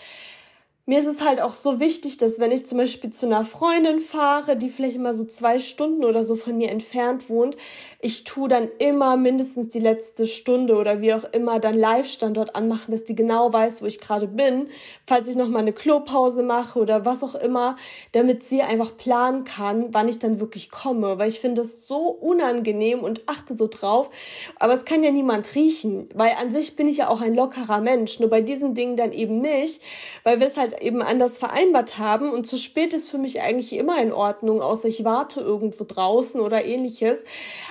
mir 0.87 0.99
ist 0.99 1.05
es 1.05 1.21
halt 1.21 1.41
auch 1.41 1.53
so 1.53 1.79
wichtig, 1.79 2.17
dass 2.17 2.39
wenn 2.39 2.51
ich 2.51 2.65
zum 2.65 2.79
Beispiel 2.79 3.11
zu 3.11 3.27
einer 3.27 3.45
Freundin 3.45 3.99
fahre, 3.99 4.57
die 4.57 4.69
vielleicht 4.69 4.95
immer 4.95 5.13
so 5.13 5.25
zwei 5.25 5.59
Stunden 5.59 6.03
oder 6.03 6.23
so 6.23 6.35
von 6.35 6.57
mir 6.57 6.69
entfernt 6.69 7.29
wohnt, 7.29 7.55
ich 7.99 8.23
tue 8.23 8.49
dann 8.49 8.67
immer 8.79 9.15
mindestens 9.15 9.69
die 9.69 9.79
letzte 9.79 10.25
Stunde 10.25 10.75
oder 10.75 10.99
wie 11.01 11.13
auch 11.13 11.23
immer 11.33 11.59
dann 11.59 11.77
Live-Standort 11.77 12.55
anmachen, 12.55 12.91
dass 12.91 13.05
die 13.05 13.15
genau 13.15 13.53
weiß, 13.53 13.83
wo 13.83 13.85
ich 13.85 13.99
gerade 13.99 14.27
bin, 14.27 14.69
falls 15.05 15.27
ich 15.27 15.35
nochmal 15.35 15.61
eine 15.61 15.71
Klopause 15.71 16.41
mache 16.41 16.79
oder 16.79 17.05
was 17.05 17.23
auch 17.23 17.35
immer, 17.35 17.75
damit 18.13 18.43
sie 18.43 18.63
einfach 18.63 18.97
planen 18.97 19.43
kann, 19.43 19.93
wann 19.93 20.07
ich 20.07 20.17
dann 20.17 20.39
wirklich 20.39 20.71
komme, 20.71 21.19
weil 21.19 21.29
ich 21.29 21.39
finde 21.39 21.61
das 21.61 21.85
so 21.85 22.07
unangenehm 22.07 23.01
und 23.01 23.29
achte 23.29 23.53
so 23.53 23.67
drauf, 23.67 24.09
aber 24.57 24.73
es 24.73 24.83
kann 24.85 25.03
ja 25.03 25.11
niemand 25.11 25.53
riechen, 25.53 26.09
weil 26.15 26.31
an 26.41 26.51
sich 26.51 26.75
bin 26.75 26.87
ich 26.87 26.97
ja 26.97 27.09
auch 27.09 27.21
ein 27.21 27.35
lockerer 27.35 27.81
Mensch, 27.81 28.19
nur 28.19 28.29
bei 28.29 28.41
diesen 28.41 28.73
Dingen 28.73 28.97
dann 28.97 29.11
eben 29.11 29.41
nicht, 29.41 29.81
weil 30.23 30.39
wir 30.39 30.47
es 30.47 30.57
halt 30.57 30.70
halt 30.71 30.81
eben 30.81 31.01
anders 31.01 31.37
vereinbart 31.37 31.97
haben 31.97 32.31
und 32.31 32.45
zu 32.45 32.57
spät 32.57 32.93
ist 32.93 33.09
für 33.09 33.17
mich 33.17 33.41
eigentlich 33.41 33.73
immer 33.73 34.01
in 34.01 34.13
Ordnung, 34.13 34.61
außer 34.61 34.87
ich 34.87 35.03
warte 35.03 35.41
irgendwo 35.41 35.83
draußen 35.83 36.39
oder 36.41 36.63
ähnliches. 36.65 37.23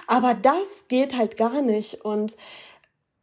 Aber 0.07 0.35
das 0.35 0.87
geht 0.89 1.17
halt 1.17 1.37
gar 1.37 1.63
nicht 1.63 2.05
und 2.05 2.37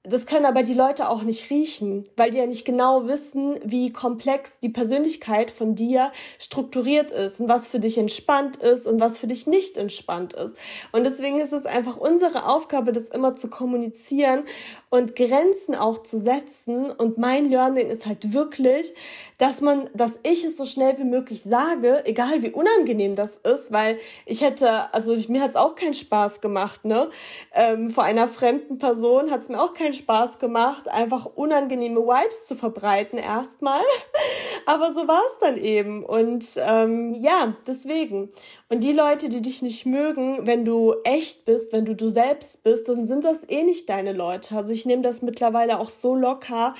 das 0.09 0.25
können 0.25 0.45
aber 0.45 0.63
die 0.63 0.73
Leute 0.73 1.09
auch 1.09 1.23
nicht 1.23 1.49
riechen, 1.49 2.07
weil 2.15 2.31
die 2.31 2.37
ja 2.37 2.45
nicht 2.45 2.65
genau 2.65 3.07
wissen, 3.07 3.59
wie 3.63 3.91
komplex 3.91 4.59
die 4.59 4.69
Persönlichkeit 4.69 5.51
von 5.51 5.75
dir 5.75 6.11
strukturiert 6.39 7.11
ist 7.11 7.39
und 7.39 7.49
was 7.49 7.67
für 7.67 7.79
dich 7.79 7.97
entspannt 7.97 8.57
ist 8.57 8.87
und 8.87 8.99
was 8.99 9.17
für 9.17 9.27
dich 9.27 9.47
nicht 9.47 9.77
entspannt 9.77 10.33
ist. 10.33 10.55
Und 10.91 11.05
deswegen 11.05 11.39
ist 11.39 11.53
es 11.53 11.65
einfach 11.65 11.97
unsere 11.97 12.47
Aufgabe, 12.47 12.91
das 12.91 13.09
immer 13.09 13.35
zu 13.35 13.49
kommunizieren 13.49 14.43
und 14.89 15.15
Grenzen 15.15 15.75
auch 15.75 16.03
zu 16.03 16.17
setzen. 16.17 16.89
Und 16.91 17.17
mein 17.17 17.49
Learning 17.49 17.87
ist 17.87 18.05
halt 18.05 18.33
wirklich, 18.33 18.93
dass 19.37 19.61
man, 19.61 19.89
dass 19.93 20.19
ich 20.23 20.43
es 20.43 20.57
so 20.57 20.65
schnell 20.65 20.97
wie 20.97 21.03
möglich 21.03 21.43
sage, 21.43 22.03
egal 22.05 22.41
wie 22.41 22.51
unangenehm 22.51 23.15
das 23.15 23.37
ist, 23.37 23.71
weil 23.71 23.99
ich 24.25 24.41
hätte, 24.41 24.93
also 24.93 25.15
mir 25.27 25.41
hat 25.41 25.51
es 25.51 25.55
auch 25.55 25.75
keinen 25.75 25.93
Spaß 25.93 26.41
gemacht, 26.41 26.85
ne? 26.85 27.09
Ähm, 27.53 27.91
vor 27.91 28.03
einer 28.03 28.27
fremden 28.27 28.77
Person 28.77 29.29
hat 29.29 29.41
es 29.41 29.49
mir 29.49 29.61
auch 29.61 29.73
keinen 29.73 29.93
Spaß 29.97 30.39
gemacht, 30.39 30.89
einfach 30.89 31.25
unangenehme 31.25 31.99
Vibes 31.99 32.45
zu 32.45 32.55
verbreiten 32.55 33.17
erstmal. 33.19 33.81
Aber 34.65 34.91
so 34.93 35.07
war 35.07 35.21
es 35.27 35.39
dann 35.39 35.57
eben. 35.57 36.03
Und 36.03 36.45
ähm, 36.57 37.13
ja, 37.15 37.55
deswegen. 37.67 38.31
Und 38.69 38.83
die 38.83 38.91
Leute, 38.91 39.29
die 39.29 39.41
dich 39.41 39.61
nicht 39.61 39.85
mögen, 39.85 40.45
wenn 40.45 40.65
du 40.65 40.95
echt 41.03 41.45
bist, 41.45 41.73
wenn 41.73 41.85
du 41.85 41.95
du 41.95 42.09
selbst 42.09 42.63
bist, 42.63 42.87
dann 42.87 43.05
sind 43.05 43.23
das 43.23 43.49
eh 43.49 43.63
nicht 43.63 43.89
deine 43.89 44.13
Leute. 44.13 44.55
Also 44.55 44.73
ich 44.73 44.85
nehme 44.85 45.01
das 45.01 45.21
mittlerweile 45.21 45.79
auch 45.79 45.89
so 45.89 46.15
locker. 46.15 46.75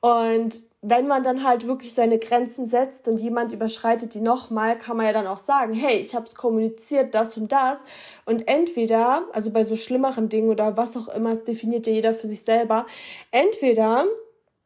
Und 0.00 0.62
wenn 0.84 1.06
man 1.06 1.22
dann 1.22 1.44
halt 1.44 1.68
wirklich 1.68 1.94
seine 1.94 2.18
Grenzen 2.18 2.66
setzt 2.66 3.06
und 3.06 3.20
jemand 3.20 3.52
überschreitet 3.52 4.14
die 4.14 4.20
nochmal, 4.20 4.76
kann 4.76 4.96
man 4.96 5.06
ja 5.06 5.12
dann 5.12 5.28
auch 5.28 5.38
sagen, 5.38 5.74
hey, 5.74 5.98
ich 5.98 6.16
habe 6.16 6.26
es 6.26 6.34
kommuniziert, 6.34 7.14
das 7.14 7.36
und 7.36 7.52
das. 7.52 7.78
Und 8.24 8.48
entweder, 8.48 9.22
also 9.32 9.52
bei 9.52 9.62
so 9.62 9.76
schlimmeren 9.76 10.28
Dingen 10.28 10.50
oder 10.50 10.76
was 10.76 10.96
auch 10.96 11.06
immer, 11.08 11.30
es 11.30 11.44
definiert 11.44 11.86
ja 11.86 11.92
jeder 11.92 12.14
für 12.14 12.26
sich 12.26 12.42
selber, 12.42 12.86
entweder 13.30 14.06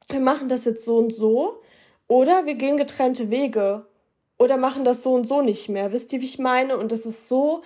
wir 0.09 0.21
machen 0.21 0.49
das 0.49 0.65
jetzt 0.65 0.87
so 0.87 0.97
und 0.97 1.13
so 1.13 1.61
oder 2.09 2.47
wir 2.47 2.55
gehen 2.55 2.79
getrennte 2.79 3.31
Wege 3.31 3.87
oder 4.39 4.57
machen 4.57 4.85
das 4.85 5.03
so 5.03 5.13
und 5.13 5.27
so 5.27 5.43
nicht 5.43 5.69
mehr. 5.69 5.93
Wisst 5.93 6.15
ihr, 6.15 6.23
wie 6.23 6.27
ich 6.27 6.39
meine? 6.39 6.79
Und 6.79 6.93
das 6.93 7.05
ist 7.05 7.29
so 7.29 7.63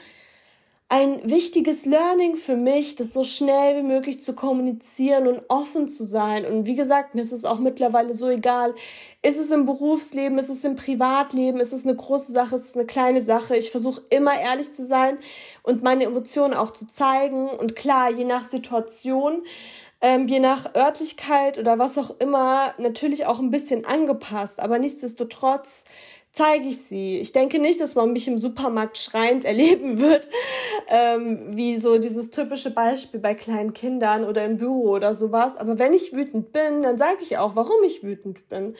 ein 0.92 1.30
wichtiges 1.30 1.86
Learning 1.86 2.34
für 2.34 2.56
mich, 2.56 2.96
das 2.96 3.12
so 3.12 3.22
schnell 3.22 3.76
wie 3.76 3.86
möglich 3.86 4.20
zu 4.20 4.32
kommunizieren 4.32 5.28
und 5.28 5.44
offen 5.48 5.86
zu 5.86 6.04
sein. 6.04 6.44
Und 6.44 6.66
wie 6.66 6.74
gesagt, 6.74 7.14
mir 7.14 7.20
ist 7.20 7.30
es 7.30 7.44
auch 7.44 7.60
mittlerweile 7.60 8.12
so 8.12 8.28
egal. 8.28 8.74
Ist 9.22 9.38
es 9.38 9.52
im 9.52 9.66
Berufsleben, 9.66 10.36
ist 10.40 10.48
es 10.48 10.64
im 10.64 10.74
Privatleben, 10.74 11.60
ist 11.60 11.72
es 11.72 11.86
eine 11.86 11.94
große 11.94 12.32
Sache, 12.32 12.56
ist 12.56 12.70
es 12.70 12.74
eine 12.74 12.86
kleine 12.86 13.22
Sache. 13.22 13.56
Ich 13.56 13.70
versuche 13.70 14.02
immer 14.10 14.36
ehrlich 14.36 14.72
zu 14.72 14.84
sein 14.84 15.18
und 15.62 15.84
meine 15.84 16.04
Emotionen 16.04 16.54
auch 16.54 16.72
zu 16.72 16.88
zeigen. 16.88 17.48
Und 17.48 17.76
klar, 17.76 18.10
je 18.10 18.24
nach 18.24 18.50
Situation, 18.50 19.44
ähm, 20.00 20.26
je 20.26 20.40
nach 20.40 20.74
Örtlichkeit 20.74 21.56
oder 21.58 21.78
was 21.78 21.98
auch 21.98 22.18
immer, 22.18 22.74
natürlich 22.78 23.26
auch 23.26 23.38
ein 23.38 23.50
bisschen 23.50 23.84
angepasst. 23.84 24.58
Aber 24.58 24.80
nichtsdestotrotz 24.80 25.84
zeige 26.32 26.68
ich 26.68 26.78
sie. 26.82 27.18
Ich 27.18 27.32
denke 27.32 27.58
nicht, 27.58 27.80
dass 27.80 27.94
man 27.94 28.12
mich 28.12 28.28
im 28.28 28.38
Supermarkt 28.38 28.98
schreiend 28.98 29.44
erleben 29.44 29.98
wird, 29.98 30.28
ähm, 30.88 31.56
wie 31.56 31.76
so 31.76 31.98
dieses 31.98 32.30
typische 32.30 32.70
Beispiel 32.70 33.18
bei 33.18 33.34
kleinen 33.34 33.72
Kindern 33.72 34.24
oder 34.24 34.44
im 34.44 34.56
Büro 34.56 34.90
oder 34.90 35.14
sowas. 35.14 35.56
Aber 35.56 35.78
wenn 35.78 35.92
ich 35.92 36.14
wütend 36.14 36.52
bin, 36.52 36.82
dann 36.82 36.98
sage 36.98 37.18
ich 37.20 37.38
auch, 37.38 37.56
warum 37.56 37.82
ich 37.84 38.02
wütend 38.02 38.48
bin. 38.48 38.76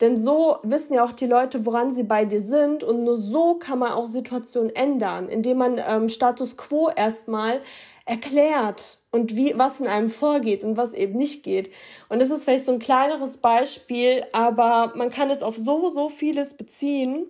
Denn 0.00 0.16
so 0.16 0.56
wissen 0.62 0.94
ja 0.94 1.04
auch 1.04 1.12
die 1.12 1.26
Leute, 1.26 1.66
woran 1.66 1.92
sie 1.92 2.04
bei 2.04 2.24
dir 2.24 2.40
sind. 2.40 2.82
Und 2.82 3.04
nur 3.04 3.18
so 3.18 3.56
kann 3.56 3.78
man 3.78 3.92
auch 3.92 4.06
Situationen 4.06 4.74
ändern, 4.74 5.28
indem 5.28 5.58
man 5.58 5.80
ähm, 5.86 6.08
Status 6.08 6.56
quo 6.56 6.90
erstmal 6.94 7.60
erklärt 8.06 9.00
und 9.10 9.34
wie, 9.36 9.56
was 9.56 9.80
in 9.80 9.86
einem 9.86 10.10
vorgeht 10.10 10.64
und 10.64 10.76
was 10.76 10.94
eben 10.94 11.16
nicht 11.16 11.42
geht. 11.42 11.70
Und 12.08 12.20
das 12.20 12.30
ist 12.30 12.44
vielleicht 12.44 12.64
so 12.64 12.72
ein 12.72 12.78
kleineres 12.78 13.38
Beispiel, 13.38 14.24
aber 14.32 14.92
man 14.96 15.10
kann 15.10 15.30
es 15.30 15.42
auf 15.42 15.56
so, 15.56 15.88
so 15.88 16.10
vieles 16.10 16.54
beziehen. 16.54 17.26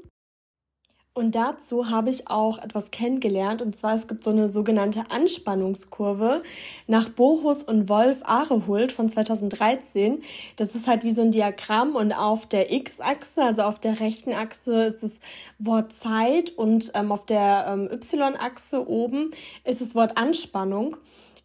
Und 1.16 1.36
dazu 1.36 1.90
habe 1.90 2.10
ich 2.10 2.26
auch 2.26 2.58
etwas 2.58 2.90
kennengelernt. 2.90 3.62
Und 3.62 3.76
zwar, 3.76 3.94
es 3.94 4.08
gibt 4.08 4.24
so 4.24 4.30
eine 4.30 4.48
sogenannte 4.48 5.04
Anspannungskurve 5.10 6.42
nach 6.88 7.08
Bohus 7.08 7.62
und 7.62 7.88
Wolf 7.88 8.18
Arehult 8.24 8.90
von 8.90 9.08
2013. 9.08 10.24
Das 10.56 10.74
ist 10.74 10.88
halt 10.88 11.04
wie 11.04 11.12
so 11.12 11.22
ein 11.22 11.30
Diagramm 11.30 11.94
und 11.94 12.12
auf 12.12 12.46
der 12.46 12.72
X-Achse, 12.72 13.44
also 13.44 13.62
auf 13.62 13.78
der 13.78 14.00
rechten 14.00 14.32
Achse 14.32 14.86
ist 14.86 15.04
das 15.04 15.12
Wort 15.60 15.92
Zeit 15.92 16.50
und 16.50 16.90
ähm, 16.94 17.12
auf 17.12 17.24
der 17.26 17.66
ähm, 17.68 17.88
Y-Achse 17.92 18.88
oben 18.88 19.30
ist 19.62 19.80
das 19.80 19.94
Wort 19.94 20.18
Anspannung. 20.18 20.96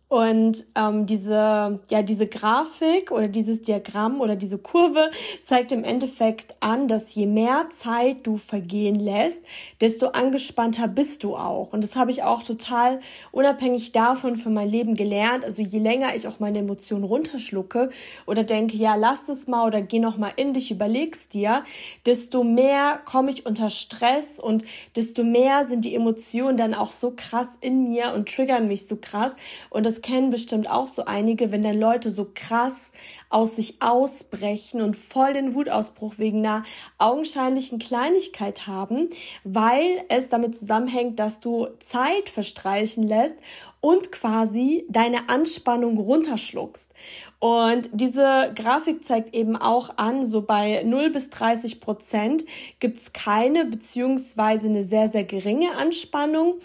Und 0.09 0.65
ähm, 0.73 1.05
diese, 1.05 1.79
ja, 1.87 2.01
diese 2.01 2.25
Grafik 2.25 3.11
oder 3.11 3.27
dieses 3.27 3.61
Diagramm 3.61 4.21
oder 4.21 4.35
diese 4.35 4.57
Kurve 4.57 5.11
zeigt 5.45 5.71
im 5.71 5.83
Endeffekt 5.83 6.55
an, 6.61 6.87
dass 6.87 7.13
je 7.13 7.27
mehr 7.27 7.67
Zeit 7.69 8.25
du 8.25 8.37
vergehen 8.37 8.95
lässt, 8.95 9.43
desto 9.81 10.07
angespannter 10.07 10.87
bist 10.87 11.23
du 11.23 11.35
auch. 11.35 11.73
Und 11.73 11.83
das 11.83 11.95
habe 11.95 12.09
ich 12.09 12.23
auch 12.23 12.41
total 12.41 13.01
unabhängig 13.31 13.91
davon 13.91 14.35
für 14.35 14.49
mein 14.49 14.67
Leben 14.67 14.95
gelernt. 14.95 15.45
Also 15.45 15.61
je 15.61 15.77
länger 15.77 16.15
ich 16.15 16.27
auch 16.27 16.39
meine 16.39 16.57
Emotionen 16.57 17.03
runterschlucke 17.03 17.91
oder 18.25 18.43
denke, 18.43 18.77
ja, 18.77 18.95
lass 18.95 19.29
es 19.29 19.45
mal 19.45 19.67
oder 19.67 19.83
geh 19.83 19.99
noch 19.99 20.17
mal 20.17 20.33
in 20.37 20.55
dich, 20.55 20.71
überlegst 20.71 21.35
dir, 21.35 21.63
desto 22.07 22.43
mehr 22.43 22.99
komme 23.05 23.29
ich 23.29 23.45
unter 23.45 23.69
Stress 23.69 24.39
und 24.39 24.63
desto 24.95 25.23
mehr 25.23 25.67
sind 25.67 25.85
die 25.85 25.93
Emotionen 25.93 26.57
dann 26.57 26.73
auch 26.73 26.91
so 26.91 27.13
krass 27.15 27.49
in 27.61 27.83
mir 27.83 28.13
und 28.15 28.27
triggern 28.27 28.67
mich 28.67 28.87
so 28.87 28.95
krass. 28.95 29.35
Und 29.69 29.85
kennen 30.01 30.29
bestimmt 30.29 30.69
auch 30.69 30.87
so 30.87 31.05
einige, 31.05 31.51
wenn 31.51 31.63
dann 31.63 31.79
Leute 31.79 32.11
so 32.11 32.29
krass 32.33 32.91
aus 33.29 33.55
sich 33.55 33.81
ausbrechen 33.81 34.81
und 34.81 34.95
voll 34.95 35.33
den 35.33 35.53
Wutausbruch 35.53 36.15
wegen 36.17 36.39
einer 36.39 36.63
augenscheinlichen 36.97 37.79
Kleinigkeit 37.79 38.67
haben, 38.67 39.09
weil 39.43 40.03
es 40.09 40.29
damit 40.29 40.55
zusammenhängt, 40.55 41.19
dass 41.19 41.39
du 41.39 41.67
Zeit 41.79 42.29
verstreichen 42.29 43.03
lässt 43.03 43.35
und 43.81 44.11
quasi 44.11 44.85
deine 44.89 45.29
Anspannung 45.29 45.97
runterschluckst. 45.97 46.91
Und 47.39 47.89
diese 47.93 48.51
Grafik 48.53 49.05
zeigt 49.05 49.33
eben 49.33 49.55
auch 49.55 49.97
an, 49.97 50.25
so 50.25 50.41
bei 50.41 50.83
0 50.83 51.09
bis 51.09 51.29
30 51.29 51.79
Prozent 51.79 52.43
gibt's 52.81 53.13
keine 53.13 53.63
beziehungsweise 53.63 54.67
eine 54.67 54.83
sehr, 54.83 55.07
sehr 55.07 55.23
geringe 55.23 55.73
Anspannung. 55.77 56.55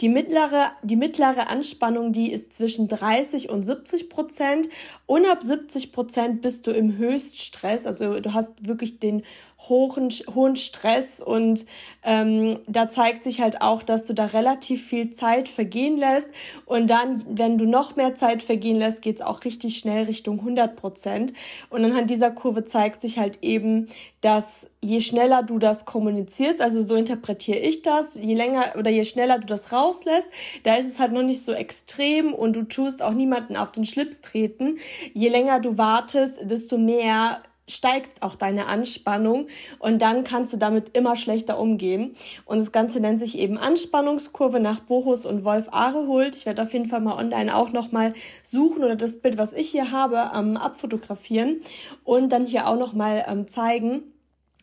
Die 0.00 0.08
mittlere, 0.08 0.72
die 0.82 0.96
mittlere 0.96 1.50
Anspannung, 1.50 2.12
die 2.12 2.32
ist 2.32 2.54
zwischen 2.54 2.88
30 2.88 3.50
und 3.50 3.62
70 3.62 4.08
Prozent. 4.08 4.70
Und 5.12 5.26
ab 5.26 5.42
70 5.42 5.92
Prozent 5.92 6.40
bist 6.40 6.66
du 6.66 6.70
im 6.70 6.96
Höchststress. 6.96 7.84
Also 7.84 8.18
du 8.18 8.32
hast 8.32 8.66
wirklich 8.66 8.98
den 8.98 9.24
hohen, 9.68 10.10
hohen 10.34 10.56
Stress 10.56 11.20
und 11.20 11.66
ähm, 12.04 12.58
da 12.66 12.90
zeigt 12.90 13.22
sich 13.22 13.40
halt 13.40 13.62
auch, 13.62 13.82
dass 13.82 14.06
du 14.06 14.12
da 14.12 14.26
relativ 14.26 14.86
viel 14.86 15.10
Zeit 15.12 15.48
vergehen 15.48 15.98
lässt 15.98 16.28
und 16.66 16.88
dann, 16.88 17.22
wenn 17.28 17.58
du 17.58 17.64
noch 17.64 17.94
mehr 17.96 18.14
Zeit 18.14 18.42
vergehen 18.42 18.78
lässt, 18.78 19.02
geht's 19.02 19.20
auch 19.20 19.44
richtig 19.44 19.78
schnell 19.78 20.04
Richtung 20.04 20.40
100 20.40 20.74
Prozent 20.74 21.32
und 21.70 21.84
anhand 21.84 22.10
dieser 22.10 22.30
Kurve 22.30 22.64
zeigt 22.64 23.00
sich 23.00 23.18
halt 23.18 23.38
eben, 23.42 23.88
dass 24.20 24.70
je 24.80 25.00
schneller 25.00 25.42
du 25.42 25.58
das 25.58 25.84
kommunizierst, 25.84 26.60
also 26.60 26.82
so 26.82 26.94
interpretiere 26.94 27.58
ich 27.58 27.82
das, 27.82 28.14
je 28.14 28.34
länger 28.34 28.74
oder 28.78 28.90
je 28.90 29.04
schneller 29.04 29.38
du 29.38 29.46
das 29.46 29.72
rauslässt, 29.72 30.28
da 30.64 30.76
ist 30.76 30.88
es 30.88 30.98
halt 30.98 31.12
noch 31.12 31.22
nicht 31.22 31.44
so 31.44 31.52
extrem 31.52 32.34
und 32.34 32.54
du 32.54 32.62
tust 32.62 33.02
auch 33.02 33.12
niemanden 33.12 33.56
auf 33.56 33.72
den 33.72 33.84
Schlips 33.84 34.20
treten. 34.20 34.78
Je 35.12 35.28
länger 35.28 35.60
du 35.60 35.78
wartest, 35.78 36.38
desto 36.50 36.78
mehr 36.78 37.42
steigt 37.68 38.22
auch 38.22 38.34
deine 38.34 38.66
Anspannung 38.66 39.46
und 39.78 40.02
dann 40.02 40.24
kannst 40.24 40.52
du 40.52 40.56
damit 40.56 40.96
immer 40.96 41.16
schlechter 41.16 41.58
umgehen. 41.58 42.14
Und 42.44 42.58
das 42.58 42.72
Ganze 42.72 43.00
nennt 43.00 43.20
sich 43.20 43.38
eben 43.38 43.56
Anspannungskurve 43.56 44.60
nach 44.60 44.80
Bochus 44.80 45.24
und 45.24 45.44
Wolf 45.44 45.68
Arehold. 45.70 46.36
Ich 46.36 46.46
werde 46.46 46.62
auf 46.62 46.72
jeden 46.72 46.86
Fall 46.86 47.00
mal 47.00 47.18
online 47.18 47.54
auch 47.54 47.72
nochmal 47.72 48.14
suchen 48.42 48.84
oder 48.84 48.96
das 48.96 49.20
Bild, 49.20 49.38
was 49.38 49.52
ich 49.52 49.70
hier 49.70 49.90
habe, 49.90 50.30
ähm, 50.36 50.56
abfotografieren 50.56 51.60
und 52.04 52.30
dann 52.30 52.46
hier 52.46 52.68
auch 52.68 52.76
nochmal 52.76 53.24
ähm, 53.28 53.46
zeigen 53.48 54.02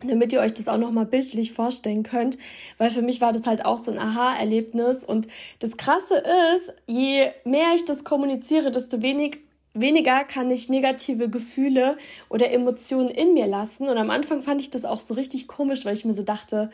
damit 0.02 0.32
ihr 0.32 0.40
euch 0.40 0.54
das 0.54 0.68
auch 0.68 0.78
nochmal 0.78 1.06
bildlich 1.06 1.52
vorstellen 1.52 2.04
könnt, 2.04 2.38
weil 2.78 2.90
für 2.90 3.02
mich 3.02 3.20
war 3.20 3.34
das 3.34 3.46
halt 3.46 3.66
auch 3.66 3.78
so 3.78 3.92
ein 3.92 4.00
Aha-Erlebnis 4.00 5.04
und 5.04 5.28
das 5.60 5.76
Krasse 5.76 6.24
ist, 6.56 6.74
je 6.88 7.30
mehr 7.44 7.74
ich 7.76 7.84
das 7.84 8.04
kommuniziere, 8.06 8.72
desto 8.72 9.02
wenig 9.02 9.40
weniger 9.82 10.24
kann 10.24 10.52
ich 10.52 10.70
negative 10.70 11.30
Gefühle 11.30 11.98
oder 12.30 12.52
Emotionen 12.52 13.10
in 13.10 13.34
mir 13.34 13.48
lassen. 13.48 13.88
Und 13.88 13.98
am 13.98 14.10
Anfang 14.10 14.42
fand 14.42 14.62
ich 14.62 14.70
das 14.70 14.86
auch 14.86 15.00
so 15.00 15.14
richtig 15.14 15.48
komisch, 15.48 15.86
weil 15.86 15.96
ich 15.96 16.06
mir 16.06 16.14
so 16.14 16.24
dachte, 16.24 16.70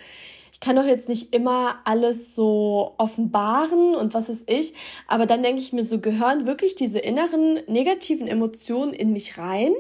ich 0.51 0.61
kann 0.61 0.77
doch 0.77 0.85
jetzt 0.85 1.09
nicht 1.09 1.33
immer 1.33 1.79
alles 1.83 2.33
so 2.33 2.93
offenbaren 2.97 3.93
und 3.93 4.13
was 4.13 4.29
ist 4.29 4.49
ich. 4.49 4.73
Aber 5.05 5.25
dann 5.25 5.43
denke 5.43 5.61
ich 5.61 5.73
mir 5.73 5.83
so, 5.83 5.99
gehören 5.99 6.47
wirklich 6.47 6.75
diese 6.75 6.99
inneren 6.99 7.59
negativen 7.67 8.27
Emotionen 8.27 8.93
in 8.93 9.11
mich 9.11 9.37
rein? 9.37 9.73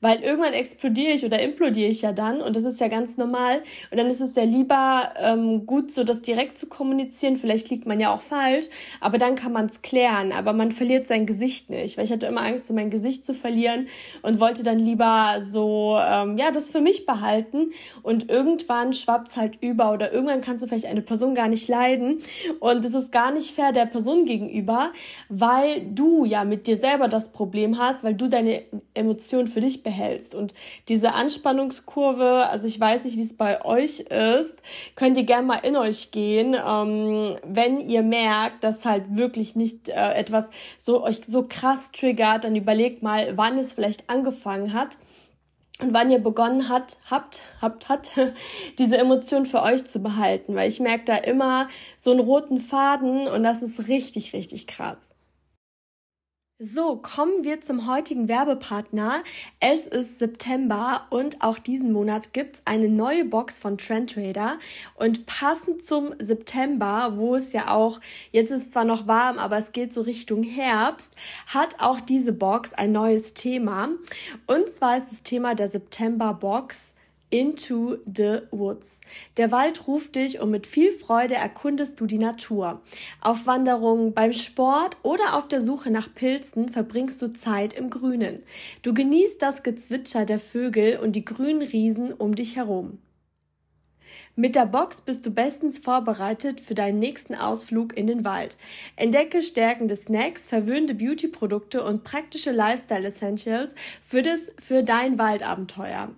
Weil 0.00 0.20
irgendwann 0.20 0.54
explodiere 0.54 1.12
ich 1.12 1.24
oder 1.24 1.40
implodiere 1.40 1.90
ich 1.90 2.02
ja 2.02 2.12
dann 2.12 2.40
und 2.40 2.56
das 2.56 2.64
ist 2.64 2.80
ja 2.80 2.88
ganz 2.88 3.16
normal 3.16 3.62
und 3.90 3.98
dann 3.98 4.06
ist 4.06 4.20
es 4.20 4.34
ja 4.34 4.44
lieber 4.44 5.12
ähm, 5.18 5.66
gut, 5.66 5.92
so 5.92 6.04
das 6.04 6.22
direkt 6.22 6.56
zu 6.56 6.66
kommunizieren. 6.66 7.36
Vielleicht 7.36 7.70
liegt 7.70 7.86
man 7.86 8.00
ja 8.00 8.12
auch 8.12 8.22
falsch, 8.22 8.66
aber 9.00 9.18
dann 9.18 9.34
kann 9.34 9.52
man 9.52 9.66
es 9.66 9.82
klären, 9.82 10.32
aber 10.32 10.52
man 10.52 10.72
verliert 10.72 11.06
sein 11.06 11.26
Gesicht 11.26 11.70
nicht, 11.70 11.98
weil 11.98 12.04
ich 12.04 12.12
hatte 12.12 12.26
immer 12.26 12.42
Angst, 12.42 12.66
so 12.66 12.74
mein 12.74 12.90
Gesicht 12.90 13.24
zu 13.24 13.34
verlieren 13.34 13.88
und 14.22 14.40
wollte 14.40 14.62
dann 14.62 14.78
lieber 14.78 15.42
so, 15.50 15.98
ähm, 16.00 16.38
ja, 16.38 16.50
das 16.50 16.70
für 16.70 16.80
mich 16.80 17.04
behalten 17.04 17.72
und 18.02 18.30
irgendwann 18.30 18.94
schwappt's 18.94 19.36
halt 19.36 19.58
über 19.60 19.92
oder 19.92 20.12
irgendwann 20.12 20.40
kannst 20.40 20.62
du 20.62 20.66
vielleicht 20.66 20.86
eine 20.86 21.02
Person 21.02 21.34
gar 21.34 21.48
nicht 21.48 21.68
leiden 21.68 22.20
und 22.60 22.84
es 22.84 22.94
ist 22.94 23.12
gar 23.12 23.32
nicht 23.32 23.54
fair 23.54 23.72
der 23.72 23.86
Person 23.86 24.24
gegenüber, 24.24 24.92
weil 25.28 25.82
du 25.82 26.24
ja 26.24 26.44
mit 26.44 26.66
dir 26.66 26.76
selber 26.76 27.08
das 27.08 27.32
Problem 27.32 27.78
hast, 27.78 28.02
weil 28.02 28.14
du 28.14 28.28
deine 28.28 28.62
Emotionen 28.94 29.48
für 29.48 29.60
dich 29.60 29.82
behältst. 29.82 29.89
Und 30.34 30.54
diese 30.88 31.14
Anspannungskurve, 31.14 32.46
also 32.48 32.66
ich 32.66 32.78
weiß 32.78 33.04
nicht, 33.04 33.16
wie 33.16 33.22
es 33.22 33.36
bei 33.36 33.64
euch 33.64 34.00
ist, 34.00 34.56
könnt 34.96 35.16
ihr 35.16 35.24
gerne 35.24 35.46
mal 35.46 35.56
in 35.56 35.76
euch 35.76 36.10
gehen, 36.10 36.54
ähm, 36.54 37.36
wenn 37.44 37.80
ihr 37.80 38.02
merkt, 38.02 38.64
dass 38.64 38.84
halt 38.84 39.16
wirklich 39.16 39.56
nicht 39.56 39.88
äh, 39.88 40.14
etwas 40.14 40.50
so 40.78 41.04
euch 41.04 41.20
so 41.26 41.46
krass 41.48 41.92
triggert, 41.92 42.44
dann 42.44 42.56
überlegt 42.56 43.02
mal, 43.02 43.36
wann 43.36 43.58
es 43.58 43.72
vielleicht 43.72 44.08
angefangen 44.08 44.72
hat 44.72 44.98
und 45.80 45.94
wann 45.94 46.10
ihr 46.10 46.18
begonnen 46.18 46.68
hat, 46.68 46.98
habt, 47.10 47.42
habt, 47.60 47.88
hat, 47.88 48.10
diese 48.78 48.98
Emotion 48.98 49.46
für 49.46 49.62
euch 49.62 49.86
zu 49.86 50.00
behalten, 50.00 50.54
weil 50.54 50.68
ich 50.68 50.80
merke 50.80 51.04
da 51.04 51.16
immer 51.16 51.68
so 51.96 52.10
einen 52.10 52.20
roten 52.20 52.58
Faden 52.58 53.26
und 53.28 53.42
das 53.42 53.62
ist 53.62 53.88
richtig, 53.88 54.32
richtig 54.32 54.66
krass. 54.66 54.98
So, 56.62 56.96
kommen 56.96 57.42
wir 57.42 57.62
zum 57.62 57.86
heutigen 57.86 58.28
Werbepartner. 58.28 59.22
Es 59.60 59.86
ist 59.86 60.18
September 60.18 61.06
und 61.08 61.40
auch 61.40 61.58
diesen 61.58 61.90
Monat 61.90 62.34
gibt's 62.34 62.60
eine 62.66 62.90
neue 62.90 63.24
Box 63.24 63.58
von 63.58 63.78
Trendtrader. 63.78 64.58
Und 64.94 65.24
passend 65.24 65.82
zum 65.82 66.12
September, 66.18 67.14
wo 67.16 67.34
es 67.34 67.54
ja 67.54 67.72
auch, 67.72 67.98
jetzt 68.30 68.50
ist 68.50 68.74
zwar 68.74 68.84
noch 68.84 69.06
warm, 69.06 69.38
aber 69.38 69.56
es 69.56 69.72
geht 69.72 69.94
so 69.94 70.02
Richtung 70.02 70.42
Herbst, 70.42 71.16
hat 71.46 71.80
auch 71.80 71.98
diese 71.98 72.34
Box 72.34 72.74
ein 72.74 72.92
neues 72.92 73.32
Thema. 73.32 73.88
Und 74.46 74.68
zwar 74.68 74.98
ist 74.98 75.10
das 75.10 75.22
Thema 75.22 75.54
der 75.54 75.68
September 75.68 76.34
Box 76.34 76.94
Into 77.30 77.98
the 78.04 78.40
Woods. 78.50 79.00
Der 79.36 79.52
Wald 79.52 79.86
ruft 79.86 80.16
dich 80.16 80.40
und 80.40 80.50
mit 80.50 80.66
viel 80.66 80.92
Freude 80.92 81.36
erkundest 81.36 82.00
du 82.00 82.06
die 82.06 82.18
Natur. 82.18 82.82
Auf 83.20 83.46
Wanderungen, 83.46 84.12
beim 84.12 84.32
Sport 84.32 84.96
oder 85.04 85.36
auf 85.36 85.46
der 85.46 85.62
Suche 85.62 85.92
nach 85.92 86.12
Pilzen 86.12 86.70
verbringst 86.70 87.22
du 87.22 87.28
Zeit 87.28 87.72
im 87.72 87.88
Grünen. 87.88 88.42
Du 88.82 88.92
genießt 88.92 89.40
das 89.40 89.62
Gezwitscher 89.62 90.24
der 90.24 90.40
Vögel 90.40 90.98
und 90.98 91.12
die 91.12 91.24
grünen 91.24 91.62
Riesen 91.62 92.12
um 92.12 92.34
dich 92.34 92.56
herum. 92.56 92.98
Mit 94.34 94.54
der 94.54 94.66
Box 94.66 95.00
bist 95.00 95.26
du 95.26 95.30
bestens 95.30 95.78
vorbereitet 95.78 96.60
für 96.60 96.74
deinen 96.74 96.98
nächsten 96.98 97.34
Ausflug 97.34 97.96
in 97.96 98.06
den 98.06 98.24
Wald. 98.24 98.56
Entdecke 98.96 99.42
stärkende 99.42 99.94
Snacks, 99.94 100.48
verwöhnte 100.48 100.94
Beauty-Produkte 100.94 101.84
und 101.84 102.04
praktische 102.04 102.50
Lifestyle-Essentials 102.50 103.74
für, 104.04 104.22
für 104.58 104.82
dein 104.82 105.18
Waldabenteuer. 105.18 106.10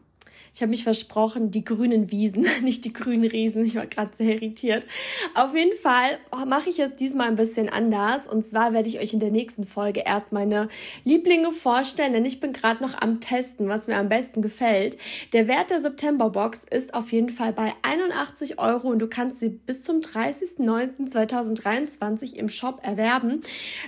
Ich 0.54 0.60
habe 0.60 0.68
mich 0.68 0.84
versprochen, 0.84 1.50
die 1.50 1.64
grünen 1.64 2.10
Wiesen, 2.10 2.46
nicht 2.62 2.84
die 2.84 2.92
grünen 2.92 3.24
Riesen. 3.24 3.64
Ich 3.64 3.76
war 3.76 3.86
gerade 3.86 4.14
sehr 4.14 4.34
irritiert. 4.34 4.86
Auf 5.34 5.54
jeden 5.54 5.74
Fall 5.78 6.18
mache 6.46 6.68
ich 6.68 6.78
es 6.78 6.94
diesmal 6.94 7.28
ein 7.28 7.36
bisschen 7.36 7.70
anders. 7.70 8.28
Und 8.28 8.44
zwar 8.44 8.74
werde 8.74 8.88
ich 8.88 9.00
euch 9.00 9.14
in 9.14 9.20
der 9.20 9.30
nächsten 9.30 9.66
Folge 9.66 10.02
erst 10.04 10.30
meine 10.30 10.68
Lieblinge 11.04 11.52
vorstellen, 11.52 12.12
denn 12.12 12.26
ich 12.26 12.40
bin 12.40 12.52
gerade 12.52 12.82
noch 12.82 13.00
am 13.00 13.20
Testen, 13.20 13.70
was 13.70 13.88
mir 13.88 13.96
am 13.96 14.10
besten 14.10 14.42
gefällt. 14.42 14.98
Der 15.32 15.48
Wert 15.48 15.70
der 15.70 15.80
Septemberbox 15.80 16.66
ist 16.70 16.92
auf 16.92 17.12
jeden 17.12 17.30
Fall 17.30 17.54
bei 17.54 17.72
81 17.80 18.58
Euro 18.58 18.88
und 18.88 18.98
du 18.98 19.06
kannst 19.06 19.40
sie 19.40 19.48
bis 19.48 19.82
zum 19.82 20.00
30.09.2023 20.00 22.36
im 22.36 22.50
Shop 22.50 22.80
erwerben. 22.82 23.40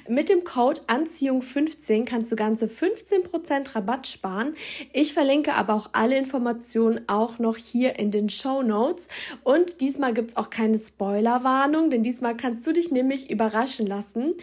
Mit 0.09 0.31
dem 0.31 0.45
Code 0.45 0.81
Anziehung15 0.87 2.07
kannst 2.07 2.33
du 2.33 2.37
ganze 2.37 2.69
15% 2.69 3.75
Rabatt 3.75 4.07
sparen. 4.07 4.55
Ich 4.95 5.13
verlinke 5.13 5.53
aber 5.55 5.75
auch 5.75 5.91
alle 5.93 6.17
Informationen 6.17 6.54
Informationen 6.55 7.01
auch 7.09 7.39
noch 7.39 7.57
hier 7.57 7.99
in 7.99 8.11
den 8.11 8.29
Show 8.29 8.63
Notes. 8.63 9.09
Und 9.43 9.81
diesmal 9.81 10.15
gibt 10.15 10.31
es 10.31 10.37
auch 10.37 10.51
keine 10.51 10.79
Spoilerwarnung, 10.79 11.91
denn 11.91 12.03
diesmal 12.03 12.37
kannst 12.37 12.67
du 12.67 12.73
dich 12.73 12.91
nämlich 12.91 13.31
überraschen 13.31 13.87
lassen. 13.87 14.35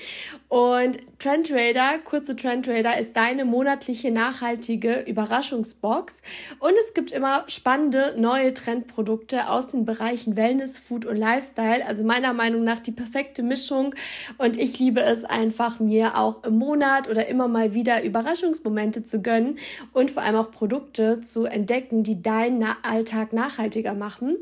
Und 0.50 1.00
Trendrader, 1.20 2.00
kurze 2.04 2.36
Trendrader, 2.36 3.00
ist 3.00 3.16
deine 3.16 3.46
monatliche 3.46 4.12
nachhaltige 4.12 5.02
Überraschungsbox. 5.08 6.18
Und 6.60 6.74
es 6.84 6.94
gibt 6.94 7.12
immer 7.12 7.46
spannende 7.48 8.16
neue 8.18 8.54
Trendprodukte 8.54 9.48
aus 9.50 9.68
den 9.68 9.86
Bereichen 9.86 10.36
Wellness, 10.36 10.78
Food 10.78 11.06
und 11.06 11.16
Lifestyle. 11.16 11.86
Also 11.86 12.04
meiner 12.04 12.34
Meinung 12.34 12.64
nach 12.64 12.80
die 12.80 12.92
perfekte 12.92 13.44
Mischung. 13.44 13.96
Und 14.38 14.58
ich 14.58 14.78
liebe 14.80 15.02
es 15.02 15.24
einfach, 15.24 15.80
mir 15.80 16.18
auch 16.18 16.44
im 16.44 16.58
Monat 16.58 17.10
oder 17.10 17.28
immer 17.28 17.48
mal 17.48 17.74
wieder 17.74 18.04
Überraschungsmomente 18.04 19.06
zu 19.06 19.22
gönnen 19.22 19.58
und 19.94 20.12
vor 20.12 20.24
allem 20.24 20.36
auch 20.36 20.52
Produkte 20.52 21.22
zu 21.22 21.46
entdecken, 21.46 22.01
die 22.04 22.22
deinen 22.22 22.64
Alltag 22.84 23.34
nachhaltiger 23.34 23.94
machen. 23.94 24.38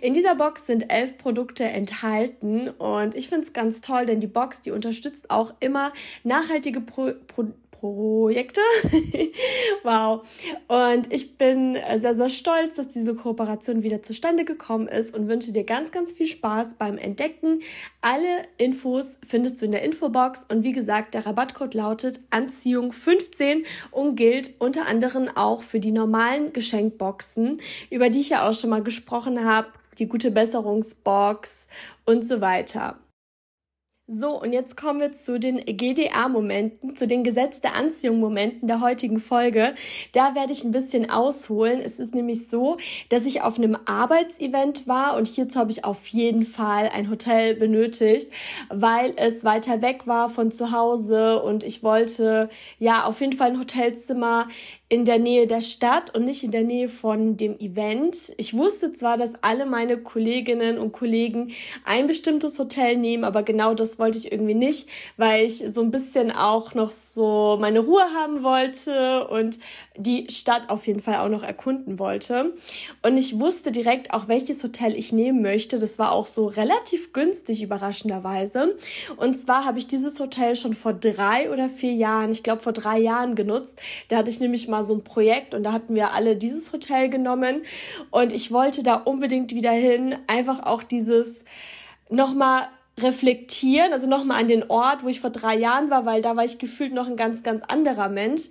In 0.00 0.14
dieser 0.14 0.34
Box 0.34 0.66
sind 0.66 0.92
elf 0.92 1.18
Produkte 1.18 1.64
enthalten 1.64 2.68
und 2.70 3.14
ich 3.14 3.28
finde 3.28 3.46
es 3.46 3.52
ganz 3.52 3.80
toll, 3.80 4.06
denn 4.06 4.20
die 4.20 4.26
Box, 4.26 4.60
die 4.60 4.70
unterstützt 4.70 5.30
auch 5.30 5.54
immer 5.60 5.92
nachhaltige 6.22 6.80
Pro 6.80 7.12
Pro 7.26 7.46
Projekte. 7.74 8.60
wow. 9.82 10.26
Und 10.68 11.12
ich 11.12 11.36
bin 11.36 11.76
sehr, 11.96 12.14
sehr 12.14 12.28
stolz, 12.28 12.76
dass 12.76 12.88
diese 12.88 13.14
Kooperation 13.14 13.82
wieder 13.82 14.02
zustande 14.02 14.44
gekommen 14.44 14.88
ist 14.88 15.14
und 15.14 15.28
wünsche 15.28 15.52
dir 15.52 15.64
ganz, 15.64 15.92
ganz 15.92 16.12
viel 16.12 16.26
Spaß 16.26 16.74
beim 16.74 16.98
Entdecken. 16.98 17.60
Alle 18.00 18.42
Infos 18.56 19.18
findest 19.26 19.60
du 19.60 19.66
in 19.66 19.72
der 19.72 19.82
Infobox 19.82 20.46
und 20.48 20.64
wie 20.64 20.72
gesagt, 20.72 21.14
der 21.14 21.26
Rabattcode 21.26 21.74
lautet 21.74 22.20
Anziehung 22.30 22.92
15 22.92 23.64
und 23.90 24.16
gilt 24.16 24.54
unter 24.58 24.86
anderem 24.86 25.28
auch 25.34 25.62
für 25.62 25.80
die 25.80 25.92
normalen 25.92 26.52
Geschenkboxen, 26.52 27.60
über 27.90 28.08
die 28.08 28.20
ich 28.20 28.30
ja 28.30 28.48
auch 28.48 28.54
schon 28.54 28.70
mal 28.70 28.82
gesprochen 28.82 29.44
habe, 29.44 29.68
die 29.98 30.06
gute 30.06 30.30
Besserungsbox 30.30 31.68
und 32.04 32.24
so 32.24 32.40
weiter. 32.40 32.98
So, 34.06 34.38
und 34.38 34.52
jetzt 34.52 34.76
kommen 34.76 35.00
wir 35.00 35.12
zu 35.12 35.40
den 35.40 35.64
GDA-Momenten, 35.64 36.94
zu 36.94 37.06
den 37.06 37.24
Gesetz 37.24 37.62
der 37.62 37.74
Anziehung-Momenten 37.74 38.68
der 38.68 38.82
heutigen 38.82 39.18
Folge. 39.18 39.74
Da 40.12 40.34
werde 40.34 40.52
ich 40.52 40.62
ein 40.62 40.72
bisschen 40.72 41.10
ausholen. 41.10 41.80
Es 41.80 41.98
ist 41.98 42.14
nämlich 42.14 42.50
so, 42.50 42.76
dass 43.08 43.24
ich 43.24 43.40
auf 43.40 43.56
einem 43.56 43.78
Arbeitsevent 43.86 44.86
war 44.86 45.16
und 45.16 45.26
hierzu 45.26 45.58
habe 45.58 45.70
ich 45.70 45.86
auf 45.86 46.06
jeden 46.08 46.44
Fall 46.44 46.90
ein 46.94 47.08
Hotel 47.08 47.54
benötigt, 47.54 48.30
weil 48.68 49.14
es 49.16 49.42
weiter 49.42 49.80
weg 49.80 50.06
war 50.06 50.28
von 50.28 50.52
zu 50.52 50.70
Hause 50.70 51.42
und 51.42 51.64
ich 51.64 51.82
wollte 51.82 52.50
ja 52.78 53.04
auf 53.04 53.22
jeden 53.22 53.32
Fall 53.32 53.52
ein 53.52 53.58
Hotelzimmer 53.58 54.48
in 54.94 55.04
der 55.04 55.18
Nähe 55.18 55.48
der 55.48 55.60
Stadt 55.60 56.16
und 56.16 56.24
nicht 56.24 56.44
in 56.44 56.52
der 56.52 56.62
Nähe 56.62 56.88
von 56.88 57.36
dem 57.36 57.58
Event. 57.58 58.32
Ich 58.36 58.56
wusste 58.56 58.92
zwar, 58.92 59.16
dass 59.16 59.32
alle 59.42 59.66
meine 59.66 59.98
Kolleginnen 59.98 60.78
und 60.78 60.92
Kollegen 60.92 61.50
ein 61.84 62.06
bestimmtes 62.06 62.60
Hotel 62.60 62.96
nehmen, 62.96 63.24
aber 63.24 63.42
genau 63.42 63.74
das 63.74 63.98
wollte 63.98 64.18
ich 64.18 64.30
irgendwie 64.30 64.54
nicht, 64.54 64.88
weil 65.16 65.46
ich 65.46 65.64
so 65.72 65.80
ein 65.82 65.90
bisschen 65.90 66.30
auch 66.30 66.74
noch 66.74 66.92
so 66.92 67.58
meine 67.60 67.80
Ruhe 67.80 68.04
haben 68.14 68.44
wollte 68.44 69.26
und 69.26 69.58
die 69.96 70.28
Stadt 70.30 70.70
auf 70.70 70.86
jeden 70.86 71.00
Fall 71.00 71.16
auch 71.16 71.28
noch 71.28 71.42
erkunden 71.42 71.98
wollte. 71.98 72.54
Und 73.02 73.16
ich 73.16 73.40
wusste 73.40 73.72
direkt 73.72 74.12
auch, 74.12 74.28
welches 74.28 74.62
Hotel 74.62 74.94
ich 74.94 75.12
nehmen 75.12 75.42
möchte. 75.42 75.80
Das 75.80 75.98
war 75.98 76.12
auch 76.12 76.28
so 76.28 76.46
relativ 76.46 77.12
günstig, 77.12 77.62
überraschenderweise. 77.62 78.76
Und 79.16 79.36
zwar 79.36 79.64
habe 79.64 79.80
ich 79.80 79.88
dieses 79.88 80.20
Hotel 80.20 80.54
schon 80.54 80.74
vor 80.74 80.92
drei 80.92 81.50
oder 81.50 81.68
vier 81.68 81.94
Jahren, 81.94 82.30
ich 82.30 82.44
glaube 82.44 82.62
vor 82.62 82.72
drei 82.72 83.00
Jahren 83.00 83.34
genutzt. 83.34 83.80
Da 84.06 84.18
hatte 84.18 84.30
ich 84.30 84.38
nämlich 84.38 84.68
mal 84.68 84.83
so 84.84 84.94
ein 84.94 85.04
Projekt 85.04 85.54
und 85.54 85.62
da 85.62 85.72
hatten 85.72 85.94
wir 85.94 86.12
alle 86.12 86.36
dieses 86.36 86.72
Hotel 86.72 87.08
genommen. 87.08 87.62
Und 88.10 88.32
ich 88.32 88.52
wollte 88.52 88.82
da 88.82 88.94
unbedingt 88.96 89.54
wieder 89.54 89.72
hin. 89.72 90.16
Einfach 90.26 90.64
auch 90.64 90.82
dieses 90.82 91.44
nochmal 92.08 92.68
reflektieren, 93.00 93.92
also 93.92 94.06
nochmal 94.06 94.40
an 94.40 94.48
den 94.48 94.70
Ort, 94.70 95.02
wo 95.02 95.08
ich 95.08 95.20
vor 95.20 95.30
drei 95.30 95.56
Jahren 95.56 95.90
war, 95.90 96.06
weil 96.06 96.22
da 96.22 96.36
war 96.36 96.44
ich 96.44 96.58
gefühlt 96.58 96.92
noch 96.92 97.08
ein 97.08 97.16
ganz, 97.16 97.42
ganz 97.42 97.64
anderer 97.66 98.08
Mensch. 98.08 98.42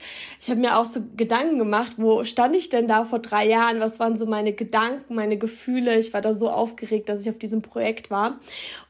Ich 0.42 0.50
habe 0.50 0.60
mir 0.60 0.78
auch 0.78 0.86
so 0.86 1.02
Gedanken 1.16 1.60
gemacht, 1.60 1.94
wo 1.98 2.26
stand 2.26 2.56
ich 2.56 2.68
denn 2.68 2.88
da 2.88 3.06
vor 3.06 3.20
drei 3.20 3.48
Jahren? 3.48 3.80
Was 3.80 4.02
waren 4.02 4.18
so 4.18 4.26
meine 4.26 4.52
Gedanken, 4.52 5.16
meine 5.16 5.38
Gefühle? 5.38 5.98
Ich 5.98 6.14
war 6.14 6.20
da 6.20 6.34
so 6.34 6.50
aufgeregt, 6.50 7.08
dass 7.08 7.22
ich 7.22 7.30
auf 7.30 7.38
diesem 7.38 7.62
Projekt 7.62 8.12
war. 8.12 8.40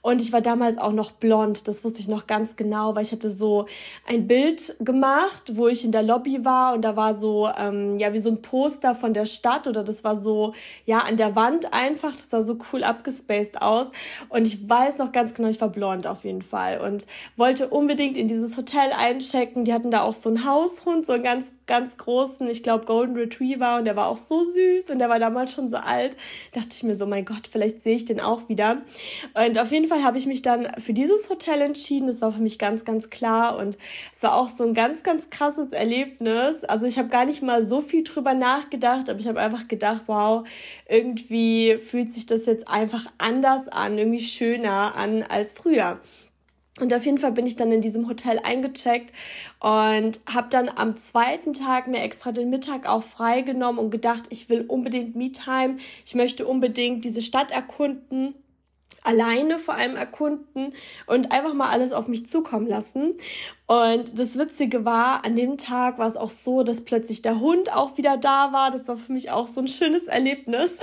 Und 0.01 0.21
ich 0.21 0.33
war 0.33 0.41
damals 0.41 0.77
auch 0.77 0.91
noch 0.91 1.11
blond, 1.11 1.67
das 1.67 1.83
wusste 1.83 1.99
ich 1.99 2.07
noch 2.07 2.27
ganz 2.27 2.55
genau, 2.55 2.95
weil 2.95 3.03
ich 3.03 3.11
hatte 3.11 3.29
so 3.29 3.67
ein 4.07 4.27
Bild 4.27 4.75
gemacht, 4.79 5.53
wo 5.55 5.67
ich 5.67 5.85
in 5.85 5.91
der 5.91 6.03
Lobby 6.03 6.43
war 6.43 6.73
und 6.73 6.81
da 6.81 6.95
war 6.95 7.17
so, 7.17 7.49
ähm, 7.57 7.97
ja, 7.99 8.11
wie 8.11 8.19
so 8.19 8.29
ein 8.29 8.41
Poster 8.41 8.95
von 8.95 9.13
der 9.13 9.25
Stadt 9.25 9.67
oder 9.67 9.83
das 9.83 10.03
war 10.03 10.15
so, 10.19 10.53
ja, 10.85 10.99
an 10.99 11.15
der 11.15 11.35
Wand 11.35 11.71
einfach, 11.73 12.11
das 12.11 12.29
sah 12.29 12.41
so 12.41 12.57
cool 12.73 12.83
abgespaced 12.83 13.61
aus. 13.61 13.91
Und 14.29 14.47
ich 14.47 14.67
weiß 14.67 14.97
noch 14.97 15.11
ganz 15.11 15.33
genau, 15.33 15.42
genau, 15.43 15.51
ich 15.51 15.61
war 15.61 15.69
blond 15.69 16.07
auf 16.07 16.23
jeden 16.23 16.41
Fall 16.41 16.79
und 16.79 17.05
wollte 17.35 17.67
unbedingt 17.67 18.15
in 18.17 18.27
dieses 18.27 18.55
Hotel 18.55 18.91
einchecken. 18.97 19.65
Die 19.65 19.73
hatten 19.73 19.91
da 19.91 20.01
auch 20.01 20.13
so 20.13 20.29
einen 20.29 20.45
Haushund, 20.45 21.05
so 21.05 21.13
einen 21.13 21.23
ganz, 21.23 21.51
ganz 21.65 21.97
großen, 21.97 22.47
ich 22.47 22.63
glaube 22.63 22.85
Golden 22.85 23.15
Retriever 23.15 23.77
und 23.77 23.85
der 23.85 23.95
war 23.95 24.07
auch 24.07 24.17
so 24.17 24.45
süß 24.45 24.89
und 24.89 24.99
der 24.99 25.09
war 25.09 25.19
damals 25.19 25.53
schon 25.53 25.67
so 25.67 25.77
alt. 25.77 26.15
dachte 26.53 26.69
ich 26.71 26.83
mir 26.83 26.95
so, 26.95 27.05
mein 27.05 27.25
Gott, 27.25 27.49
vielleicht 27.51 27.83
sehe 27.83 27.95
ich 27.95 28.05
den 28.05 28.21
auch 28.21 28.47
wieder. 28.47 28.81
Und 29.33 29.59
auf 29.59 29.71
jeden 29.71 29.87
Fall 29.87 30.03
habe 30.03 30.17
ich 30.17 30.25
mich 30.25 30.41
dann 30.41 30.71
für 30.79 30.93
dieses 30.93 31.29
Hotel 31.29 31.61
entschieden. 31.61 32.07
Das 32.07 32.21
war 32.21 32.31
für 32.31 32.41
mich 32.41 32.57
ganz, 32.57 32.85
ganz 32.85 33.09
klar 33.09 33.57
und 33.57 33.77
es 34.13 34.23
war 34.23 34.35
auch 34.35 34.47
so 34.47 34.63
ein 34.63 34.73
ganz, 34.73 35.03
ganz 35.03 35.29
krasses 35.29 35.71
Erlebnis. 35.71 36.63
Also 36.63 36.85
ich 36.85 36.97
habe 36.97 37.09
gar 37.09 37.25
nicht 37.25 37.41
mal 37.41 37.65
so 37.65 37.81
viel 37.81 38.03
drüber 38.03 38.33
nachgedacht, 38.33 39.09
aber 39.09 39.19
ich 39.19 39.27
habe 39.27 39.39
einfach 39.39 39.67
gedacht, 39.67 40.03
wow, 40.07 40.47
irgendwie 40.87 41.77
fühlt 41.77 42.11
sich 42.11 42.25
das 42.25 42.45
jetzt 42.45 42.67
einfach 42.67 43.05
anders 43.17 43.67
an, 43.67 43.97
irgendwie 43.97 44.21
schöner 44.21 44.95
an 44.95 45.23
als 45.33 45.53
früher. 45.53 45.99
Und 46.79 46.91
auf 46.93 47.05
jeden 47.05 47.19
Fall 47.19 47.31
bin 47.31 47.45
ich 47.45 47.55
dann 47.55 47.71
in 47.71 47.81
diesem 47.81 48.07
Hotel 48.07 48.39
eingecheckt 48.43 49.13
und 49.59 50.19
habe 50.33 50.47
dann 50.49 50.69
am 50.69 50.97
zweiten 50.97 51.53
Tag 51.53 51.87
mir 51.87 52.01
extra 52.01 52.31
den 52.31 52.49
Mittag 52.49 52.89
auch 52.89 53.03
freigenommen 53.03 53.77
und 53.79 53.91
gedacht, 53.91 54.23
ich 54.29 54.49
will 54.49 54.65
unbedingt 54.67 55.15
Me-Time, 55.15 55.77
ich 56.03 56.15
möchte 56.15 56.47
unbedingt 56.47 57.05
diese 57.05 57.21
Stadt 57.21 57.51
erkunden 57.51 58.33
alleine 59.03 59.59
vor 59.59 59.75
allem 59.75 59.95
erkunden 59.95 60.73
und 61.07 61.31
einfach 61.31 61.53
mal 61.53 61.69
alles 61.69 61.91
auf 61.91 62.07
mich 62.07 62.27
zukommen 62.27 62.67
lassen. 62.67 63.15
Und 63.65 64.19
das 64.19 64.37
Witzige 64.37 64.83
war, 64.83 65.23
an 65.23 65.37
dem 65.37 65.57
Tag 65.57 65.97
war 65.97 66.07
es 66.07 66.17
auch 66.17 66.29
so, 66.29 66.63
dass 66.63 66.81
plötzlich 66.81 67.21
der 67.21 67.39
Hund 67.39 67.73
auch 67.73 67.97
wieder 67.97 68.17
da 68.17 68.51
war. 68.51 68.71
Das 68.71 68.89
war 68.89 68.97
für 68.97 69.13
mich 69.13 69.31
auch 69.31 69.47
so 69.47 69.61
ein 69.61 69.69
schönes 69.69 70.03
Erlebnis. 70.03 70.73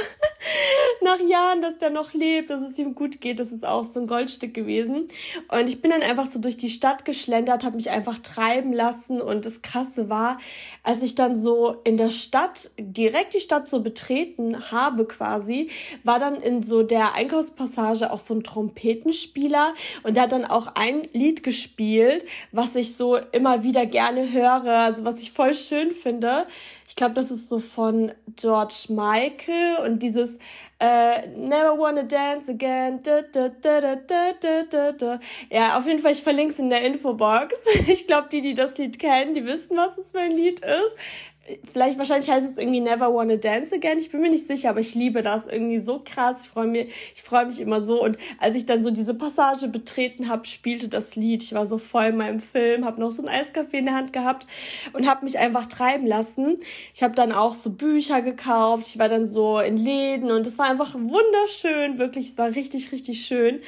Nach 1.02 1.20
Jahren, 1.20 1.60
dass 1.60 1.78
der 1.78 1.90
noch 1.90 2.14
lebt, 2.14 2.48
dass 2.48 2.62
es 2.62 2.78
ihm 2.78 2.94
gut 2.94 3.20
geht, 3.20 3.38
das 3.38 3.52
ist 3.52 3.66
auch 3.66 3.84
so 3.84 4.00
ein 4.00 4.06
Goldstück 4.06 4.54
gewesen. 4.54 5.08
Und 5.48 5.68
ich 5.68 5.82
bin 5.82 5.90
dann 5.90 6.02
einfach 6.02 6.24
so 6.24 6.38
durch 6.38 6.56
die 6.56 6.70
Stadt 6.70 7.04
geschlendert, 7.04 7.64
habe 7.64 7.76
mich 7.76 7.90
einfach 7.90 8.18
treiben 8.18 8.72
lassen. 8.72 9.20
Und 9.20 9.44
das 9.44 9.60
Krasse 9.60 10.08
war, 10.08 10.38
als 10.82 11.02
ich 11.02 11.14
dann 11.14 11.38
so 11.38 11.76
in 11.84 11.98
der 11.98 12.10
Stadt, 12.10 12.70
direkt 12.78 13.34
die 13.34 13.40
Stadt 13.40 13.68
so 13.68 13.82
betreten 13.82 14.70
habe 14.70 15.04
quasi, 15.04 15.68
war 16.02 16.18
dann 16.18 16.40
in 16.40 16.62
so 16.62 16.82
der 16.82 17.14
Einkaufspassage 17.14 18.10
auch 18.10 18.20
so 18.20 18.34
ein 18.34 18.42
Trompetenspieler. 18.42 19.74
Und 20.02 20.14
der 20.16 20.22
hat 20.22 20.32
dann 20.32 20.46
auch 20.46 20.74
ein 20.76 21.02
Lied 21.12 21.42
gespielt, 21.42 22.24
was 22.52 22.69
was 22.70 22.76
ich 22.76 22.94
so 22.94 23.16
immer 23.32 23.64
wieder 23.64 23.84
gerne 23.84 24.30
höre, 24.30 24.64
also 24.64 25.04
was 25.04 25.20
ich 25.20 25.32
voll 25.32 25.54
schön 25.54 25.90
finde. 25.90 26.46
Ich 26.86 26.94
glaube, 26.94 27.14
das 27.14 27.30
ist 27.32 27.48
so 27.48 27.58
von 27.58 28.12
George 28.36 28.86
Michael 28.90 29.78
und 29.84 30.00
dieses 30.00 30.38
äh, 30.78 31.26
Never 31.36 31.76
Wanna 31.78 32.04
Dance 32.04 32.52
Again. 32.52 33.02
Da, 33.02 33.22
da, 33.22 33.48
da, 33.48 33.80
da, 33.80 33.96
da, 34.40 34.62
da, 34.70 34.92
da. 34.92 35.20
Ja, 35.50 35.78
auf 35.78 35.86
jeden 35.86 36.00
Fall, 36.00 36.12
ich 36.12 36.22
verlinke 36.22 36.52
es 36.52 36.60
in 36.60 36.70
der 36.70 36.82
Infobox. 36.82 37.56
Ich 37.88 38.06
glaube, 38.06 38.28
die, 38.30 38.40
die 38.40 38.54
das 38.54 38.78
Lied 38.78 39.00
kennen, 39.00 39.34
die 39.34 39.44
wissen, 39.44 39.76
was 39.76 39.98
es 39.98 40.12
für 40.12 40.20
ein 40.20 40.32
Lied 40.32 40.60
ist 40.60 40.96
vielleicht 41.72 41.98
wahrscheinlich 41.98 42.30
heißt 42.30 42.50
es 42.50 42.58
irgendwie 42.58 42.80
Never 42.80 43.12
Wanna 43.12 43.36
Dance 43.36 43.74
Again. 43.74 43.98
Ich 43.98 44.10
bin 44.10 44.20
mir 44.20 44.30
nicht 44.30 44.46
sicher, 44.46 44.70
aber 44.70 44.80
ich 44.80 44.94
liebe 44.94 45.22
das 45.22 45.46
irgendwie 45.46 45.78
so 45.78 46.00
krass. 46.04 46.44
Ich 46.44 46.50
freue 46.50 46.66
mich, 46.66 46.88
ich 47.14 47.22
freue 47.22 47.46
mich 47.46 47.60
immer 47.60 47.80
so. 47.80 48.02
Und 48.02 48.18
als 48.38 48.56
ich 48.56 48.66
dann 48.66 48.82
so 48.82 48.90
diese 48.90 49.14
Passage 49.14 49.68
betreten 49.68 50.28
habe, 50.28 50.46
spielte 50.46 50.88
das 50.88 51.16
Lied. 51.16 51.42
Ich 51.42 51.54
war 51.54 51.66
so 51.66 51.78
voll 51.78 52.04
in 52.06 52.16
meinem 52.16 52.40
Film, 52.40 52.84
habe 52.84 53.00
noch 53.00 53.10
so 53.10 53.22
ein 53.22 53.28
Eiskaffee 53.28 53.78
in 53.78 53.86
der 53.86 53.94
Hand 53.94 54.12
gehabt 54.12 54.46
und 54.92 55.08
habe 55.08 55.24
mich 55.24 55.38
einfach 55.38 55.66
treiben 55.66 56.06
lassen. 56.06 56.58
Ich 56.94 57.02
habe 57.02 57.14
dann 57.14 57.32
auch 57.32 57.54
so 57.54 57.70
Bücher 57.70 58.22
gekauft. 58.22 58.86
Ich 58.86 58.98
war 58.98 59.08
dann 59.08 59.26
so 59.26 59.58
in 59.58 59.76
Läden 59.76 60.30
und 60.30 60.46
es 60.46 60.58
war 60.58 60.68
einfach 60.68 60.94
wunderschön, 60.94 61.98
wirklich. 61.98 62.28
Es 62.28 62.38
war 62.38 62.54
richtig, 62.54 62.92
richtig 62.92 63.24
schön. 63.24 63.60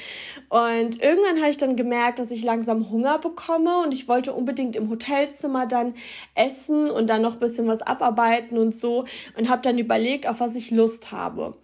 Und 0.49 1.03
irgendwann 1.03 1.40
habe 1.40 1.51
ich 1.51 1.57
dann 1.57 1.77
gemerkt, 1.77 2.18
dass 2.18 2.31
ich 2.31 2.42
langsam 2.42 2.90
Hunger 2.90 3.18
bekomme 3.18 3.83
und 3.83 3.95
ich 3.95 4.09
wollte 4.09 4.33
unbedingt 4.33 4.77
im 4.77 4.90
Hotelzimmer 4.90 5.66
dann 5.66 5.95
essen 6.35 6.90
und 6.90 7.09
dann 7.09 7.23
noch 7.23 7.35
ein 7.35 7.40
bisschen 7.40 7.66
was 7.72 7.82
abarbeiten 7.82 8.58
und 8.58 8.74
so 8.74 9.04
und 9.37 9.48
habe 9.48 9.62
dann 9.62 9.78
überlegt, 9.78 10.28
auf 10.28 10.40
was 10.40 10.54
ich 10.54 10.70
Lust 10.70 11.11
habe. 11.11 11.54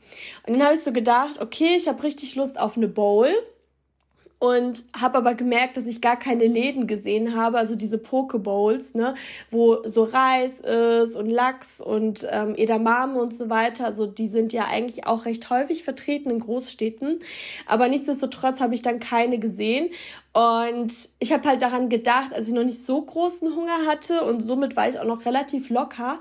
Und 0.46 0.54
dann 0.54 0.64
habe 0.64 0.74
ich 0.74 0.82
so 0.82 0.92
gedacht, 0.92 1.40
okay, 1.40 1.76
ich 1.76 1.88
habe 1.88 2.02
richtig 2.02 2.34
Lust 2.34 2.58
auf 2.58 2.76
eine 2.76 2.88
Bowl 2.88 3.28
und 4.38 4.84
habe 4.98 5.18
aber 5.18 5.34
gemerkt, 5.34 5.76
dass 5.76 5.86
ich 5.86 6.00
gar 6.00 6.16
keine 6.16 6.46
Läden 6.46 6.86
gesehen 6.86 7.34
habe, 7.34 7.58
also 7.58 7.74
diese 7.74 7.98
Pokebowls, 7.98 8.94
ne, 8.94 9.14
wo 9.50 9.82
so 9.84 10.04
Reis 10.04 10.60
ist 10.60 11.16
und 11.16 11.28
Lachs 11.28 11.80
und 11.80 12.26
ähm, 12.30 12.54
Edamame 12.56 13.20
und 13.20 13.34
so 13.34 13.50
weiter. 13.50 13.84
Also 13.86 14.06
die 14.06 14.28
sind 14.28 14.52
ja 14.52 14.66
eigentlich 14.70 15.06
auch 15.06 15.24
recht 15.24 15.50
häufig 15.50 15.82
vertreten 15.82 16.30
in 16.30 16.38
Großstädten, 16.40 17.20
aber 17.66 17.88
nichtsdestotrotz 17.88 18.60
habe 18.60 18.74
ich 18.74 18.82
dann 18.82 19.00
keine 19.00 19.38
gesehen 19.38 19.90
und 20.38 21.09
ich 21.18 21.33
habe 21.33 21.48
halt 21.48 21.62
daran 21.62 21.88
gedacht, 21.88 22.33
als 22.33 22.46
ich 22.46 22.55
noch 22.55 22.62
nicht 22.62 22.87
so 22.87 23.03
großen 23.03 23.57
Hunger 23.57 23.87
hatte 23.88 24.22
und 24.22 24.40
somit 24.40 24.77
war 24.77 24.88
ich 24.88 25.01
auch 25.01 25.05
noch 25.05 25.24
relativ 25.24 25.68
locker 25.68 26.20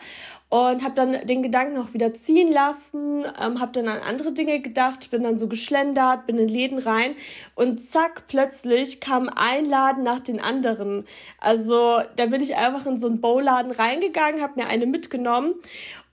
und 0.50 0.84
habe 0.84 0.96
dann 0.96 1.28
den 1.28 1.44
Gedanken 1.44 1.78
auch 1.78 1.94
wieder 1.94 2.16
ziehen 2.16 2.52
lassen, 2.52 3.26
ähm, 3.40 3.60
habe 3.60 3.74
dann 3.74 3.88
an 3.88 4.00
andere 4.00 4.32
Dinge 4.32 4.60
gedacht, 4.60 5.12
bin 5.12 5.22
dann 5.22 5.38
so 5.38 5.48
geschlendert, 5.48 6.26
bin 6.26 6.40
in 6.40 6.48
Läden 6.48 6.80
rein 6.80 7.14
und 7.54 7.80
zack, 7.80 8.24
plötzlich 8.28 9.02
kam 9.02 9.30
ein 9.30 9.66
Laden 9.66 10.02
nach 10.02 10.22
den 10.22 10.42
anderen. 10.42 11.06
Also 11.40 12.02
da 12.16 12.26
bin 12.26 12.42
ich 12.42 12.56
einfach 12.56 12.88
in 12.88 12.98
so 12.98 13.06
einen 13.06 13.22
Bowladen 13.22 13.72
reingegangen, 13.72 14.42
habe 14.42 14.60
mir 14.60 14.68
eine 14.68 14.88
mitgenommen 14.88 15.54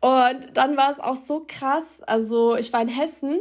und 0.05 0.49
dann 0.53 0.77
war 0.77 0.93
es 0.93 1.01
auch 1.01 1.17
so 1.17 1.47
krass. 1.49 2.03
Also 2.07 2.57
ich 2.57 2.75
war 2.75 2.83
in 2.83 2.89
Hessen 2.89 3.41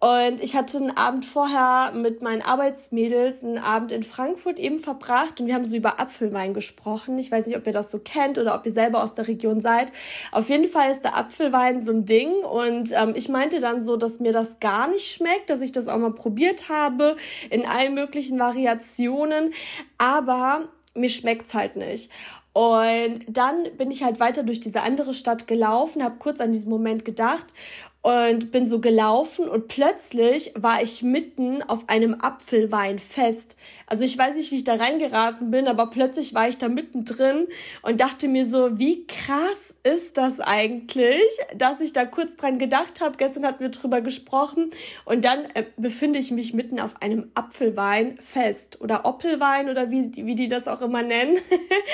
und 0.00 0.42
ich 0.42 0.56
hatte 0.56 0.78
einen 0.78 0.96
Abend 0.96 1.24
vorher 1.24 1.92
mit 1.92 2.20
meinen 2.20 2.42
Arbeitsmädels 2.42 3.44
einen 3.44 3.58
Abend 3.58 3.92
in 3.92 4.02
Frankfurt 4.02 4.58
eben 4.58 4.80
verbracht 4.80 5.40
und 5.40 5.46
wir 5.46 5.54
haben 5.54 5.64
so 5.64 5.76
über 5.76 6.00
Apfelwein 6.00 6.52
gesprochen. 6.52 7.16
Ich 7.18 7.30
weiß 7.30 7.46
nicht, 7.46 7.56
ob 7.56 7.64
ihr 7.64 7.72
das 7.72 7.92
so 7.92 8.00
kennt 8.00 8.38
oder 8.38 8.56
ob 8.56 8.66
ihr 8.66 8.72
selber 8.72 9.04
aus 9.04 9.14
der 9.14 9.28
Region 9.28 9.60
seid. 9.60 9.92
Auf 10.32 10.48
jeden 10.48 10.68
Fall 10.68 10.90
ist 10.90 11.04
der 11.04 11.16
Apfelwein 11.16 11.80
so 11.80 11.92
ein 11.92 12.06
Ding 12.06 12.32
und 12.42 12.90
ähm, 12.90 13.12
ich 13.14 13.28
meinte 13.28 13.60
dann 13.60 13.84
so, 13.84 13.96
dass 13.96 14.18
mir 14.18 14.32
das 14.32 14.58
gar 14.58 14.88
nicht 14.88 15.12
schmeckt, 15.12 15.48
dass 15.48 15.60
ich 15.60 15.70
das 15.70 15.86
auch 15.86 15.98
mal 15.98 16.12
probiert 16.12 16.68
habe 16.68 17.14
in 17.50 17.64
allen 17.64 17.94
möglichen 17.94 18.40
Variationen, 18.40 19.54
aber 19.96 20.70
mir 20.94 21.08
schmeckt's 21.08 21.54
halt 21.54 21.76
nicht. 21.76 22.10
Und 22.52 23.24
dann 23.28 23.64
bin 23.76 23.90
ich 23.90 24.02
halt 24.02 24.18
weiter 24.18 24.42
durch 24.42 24.58
diese 24.58 24.82
andere 24.82 25.14
Stadt 25.14 25.46
gelaufen, 25.46 26.02
habe 26.02 26.16
kurz 26.18 26.40
an 26.40 26.52
diesen 26.52 26.70
Moment 26.70 27.04
gedacht 27.04 27.54
und 28.02 28.50
bin 28.50 28.66
so 28.66 28.80
gelaufen 28.80 29.48
und 29.48 29.68
plötzlich 29.68 30.52
war 30.56 30.82
ich 30.82 31.02
mitten 31.02 31.62
auf 31.62 31.88
einem 31.88 32.14
Apfelweinfest. 32.20 33.56
Also 33.86 34.04
ich 34.04 34.16
weiß 34.16 34.36
nicht, 34.36 34.52
wie 34.52 34.56
ich 34.56 34.64
da 34.64 34.74
reingeraten 34.74 35.50
bin, 35.50 35.68
aber 35.68 35.88
plötzlich 35.88 36.32
war 36.32 36.48
ich 36.48 36.56
da 36.56 36.68
mittendrin 36.68 37.48
und 37.82 38.00
dachte 38.00 38.28
mir 38.28 38.46
so, 38.46 38.78
wie 38.78 39.06
krass 39.06 39.74
ist 39.82 40.16
das 40.16 40.40
eigentlich, 40.40 41.24
dass 41.56 41.80
ich 41.80 41.92
da 41.92 42.04
kurz 42.04 42.36
dran 42.36 42.58
gedacht 42.58 43.00
habe. 43.00 43.16
Gestern 43.18 43.44
hatten 43.44 43.60
wir 43.60 43.70
drüber 43.70 44.00
gesprochen 44.00 44.70
und 45.04 45.24
dann 45.24 45.44
äh, 45.54 45.64
befinde 45.76 46.18
ich 46.18 46.30
mich 46.30 46.54
mitten 46.54 46.80
auf 46.80 47.02
einem 47.02 47.30
Apfelweinfest 47.34 48.80
oder 48.80 49.04
Oppelwein 49.04 49.68
oder 49.68 49.90
wie, 49.90 50.12
wie 50.14 50.34
die 50.34 50.48
das 50.48 50.68
auch 50.68 50.80
immer 50.80 51.02
nennen. 51.02 51.36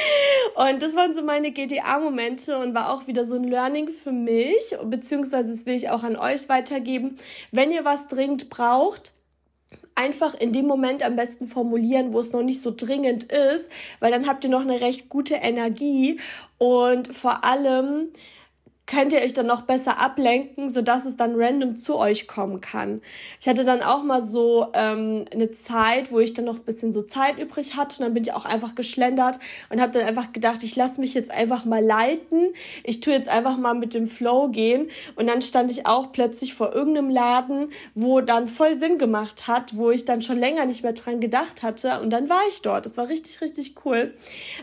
und 0.54 0.82
das 0.82 0.94
waren 0.94 1.14
so 1.14 1.22
meine 1.22 1.50
GTA-Momente 1.50 2.58
und 2.58 2.74
war 2.74 2.92
auch 2.92 3.06
wieder 3.06 3.24
so 3.24 3.36
ein 3.36 3.44
Learning 3.44 3.88
für 3.88 4.12
mich, 4.12 4.76
beziehungsweise 4.84 5.50
das 5.50 5.66
will 5.66 5.74
ich 5.74 5.88
auch 5.90 5.95
auch 5.96 6.04
an 6.04 6.16
euch 6.16 6.48
weitergeben. 6.48 7.18
Wenn 7.50 7.72
ihr 7.72 7.84
was 7.84 8.08
dringend 8.08 8.50
braucht, 8.50 9.12
einfach 9.94 10.34
in 10.34 10.52
dem 10.52 10.66
Moment 10.66 11.02
am 11.02 11.16
besten 11.16 11.48
formulieren, 11.48 12.12
wo 12.12 12.20
es 12.20 12.32
noch 12.32 12.42
nicht 12.42 12.60
so 12.60 12.72
dringend 12.76 13.24
ist, 13.24 13.70
weil 13.98 14.12
dann 14.12 14.26
habt 14.26 14.44
ihr 14.44 14.50
noch 14.50 14.60
eine 14.60 14.80
recht 14.80 15.08
gute 15.08 15.34
Energie 15.34 16.20
und 16.58 17.16
vor 17.16 17.44
allem 17.44 18.08
könnt 18.86 19.12
ihr 19.12 19.20
euch 19.20 19.34
dann 19.34 19.46
noch 19.46 19.62
besser 19.62 20.00
ablenken, 20.00 20.70
sodass 20.70 21.04
es 21.04 21.16
dann 21.16 21.34
random 21.34 21.74
zu 21.74 21.96
euch 21.96 22.28
kommen 22.28 22.60
kann. 22.60 23.02
Ich 23.40 23.48
hatte 23.48 23.64
dann 23.64 23.82
auch 23.82 24.04
mal 24.04 24.22
so 24.22 24.68
ähm, 24.74 25.24
eine 25.32 25.50
Zeit, 25.50 26.12
wo 26.12 26.20
ich 26.20 26.34
dann 26.34 26.44
noch 26.44 26.56
ein 26.56 26.64
bisschen 26.64 26.92
so 26.92 27.02
Zeit 27.02 27.38
übrig 27.38 27.76
hatte 27.76 27.98
und 27.98 28.04
dann 28.04 28.14
bin 28.14 28.22
ich 28.22 28.32
auch 28.32 28.44
einfach 28.44 28.76
geschlendert 28.76 29.40
und 29.70 29.80
habe 29.80 29.92
dann 29.92 30.06
einfach 30.06 30.32
gedacht, 30.32 30.62
ich 30.62 30.76
lasse 30.76 31.00
mich 31.00 31.14
jetzt 31.14 31.32
einfach 31.32 31.64
mal 31.64 31.84
leiten. 31.84 32.52
Ich 32.84 33.00
tue 33.00 33.12
jetzt 33.12 33.28
einfach 33.28 33.56
mal 33.56 33.74
mit 33.74 33.92
dem 33.92 34.06
Flow 34.06 34.48
gehen 34.48 34.88
und 35.16 35.26
dann 35.26 35.42
stand 35.42 35.70
ich 35.70 35.86
auch 35.86 36.12
plötzlich 36.12 36.54
vor 36.54 36.72
irgendeinem 36.72 37.10
Laden, 37.10 37.72
wo 37.94 38.20
dann 38.20 38.46
voll 38.46 38.76
Sinn 38.76 38.98
gemacht 38.98 39.48
hat, 39.48 39.76
wo 39.76 39.90
ich 39.90 40.04
dann 40.04 40.22
schon 40.22 40.38
länger 40.38 40.64
nicht 40.64 40.84
mehr 40.84 40.92
dran 40.92 41.20
gedacht 41.20 41.64
hatte 41.64 42.00
und 42.00 42.10
dann 42.10 42.28
war 42.28 42.42
ich 42.48 42.62
dort. 42.62 42.86
Das 42.86 42.96
war 42.96 43.08
richtig, 43.08 43.40
richtig 43.40 43.74
cool. 43.84 44.14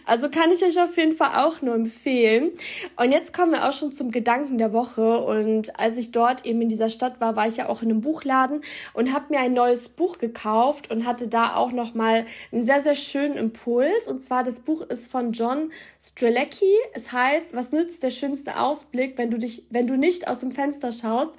Also 0.05 0.29
kann 0.29 0.51
ich 0.51 0.63
euch 0.63 0.79
auf 0.79 0.95
jeden 0.95 1.15
Fall 1.15 1.45
auch 1.45 1.61
nur 1.61 1.75
empfehlen. 1.75 2.51
Und 2.95 3.11
jetzt 3.11 3.33
kommen 3.33 3.51
wir 3.51 3.67
auch 3.67 3.73
schon 3.73 3.91
zum 3.91 4.12
Gedanken 4.13 4.57
der 4.57 4.71
Woche. 4.71 5.17
Und 5.19 5.77
als 5.77 5.97
ich 5.97 6.11
dort 6.11 6.45
eben 6.45 6.61
in 6.61 6.69
dieser 6.69 6.89
Stadt 6.89 7.19
war, 7.19 7.35
war 7.35 7.47
ich 7.47 7.57
ja 7.57 7.67
auch 7.67 7.81
in 7.81 7.91
einem 7.91 7.99
Buchladen 7.99 8.61
und 8.93 9.11
habe 9.13 9.25
mir 9.31 9.41
ein 9.41 9.53
neues 9.53 9.89
Buch 9.89 10.19
gekauft 10.19 10.89
und 10.89 11.05
hatte 11.05 11.27
da 11.27 11.55
auch 11.55 11.73
nochmal 11.73 12.25
einen 12.53 12.63
sehr, 12.63 12.81
sehr 12.81 12.95
schönen 12.95 13.35
Impuls. 13.35 14.07
Und 14.07 14.21
zwar 14.21 14.43
das 14.43 14.61
Buch 14.61 14.81
ist 14.81 15.11
von 15.11 15.33
John 15.33 15.71
Strelecki. 16.01 16.73
Es 16.93 17.11
heißt, 17.11 17.53
was 17.53 17.71
nützt 17.71 18.03
der 18.03 18.11
schönste 18.11 18.59
Ausblick, 18.59 19.17
wenn 19.17 19.31
du 19.31 19.37
dich, 19.37 19.65
wenn 19.69 19.87
du 19.87 19.97
nicht 19.97 20.27
aus 20.27 20.39
dem 20.39 20.51
Fenster 20.51 20.91
schaust? 20.91 21.33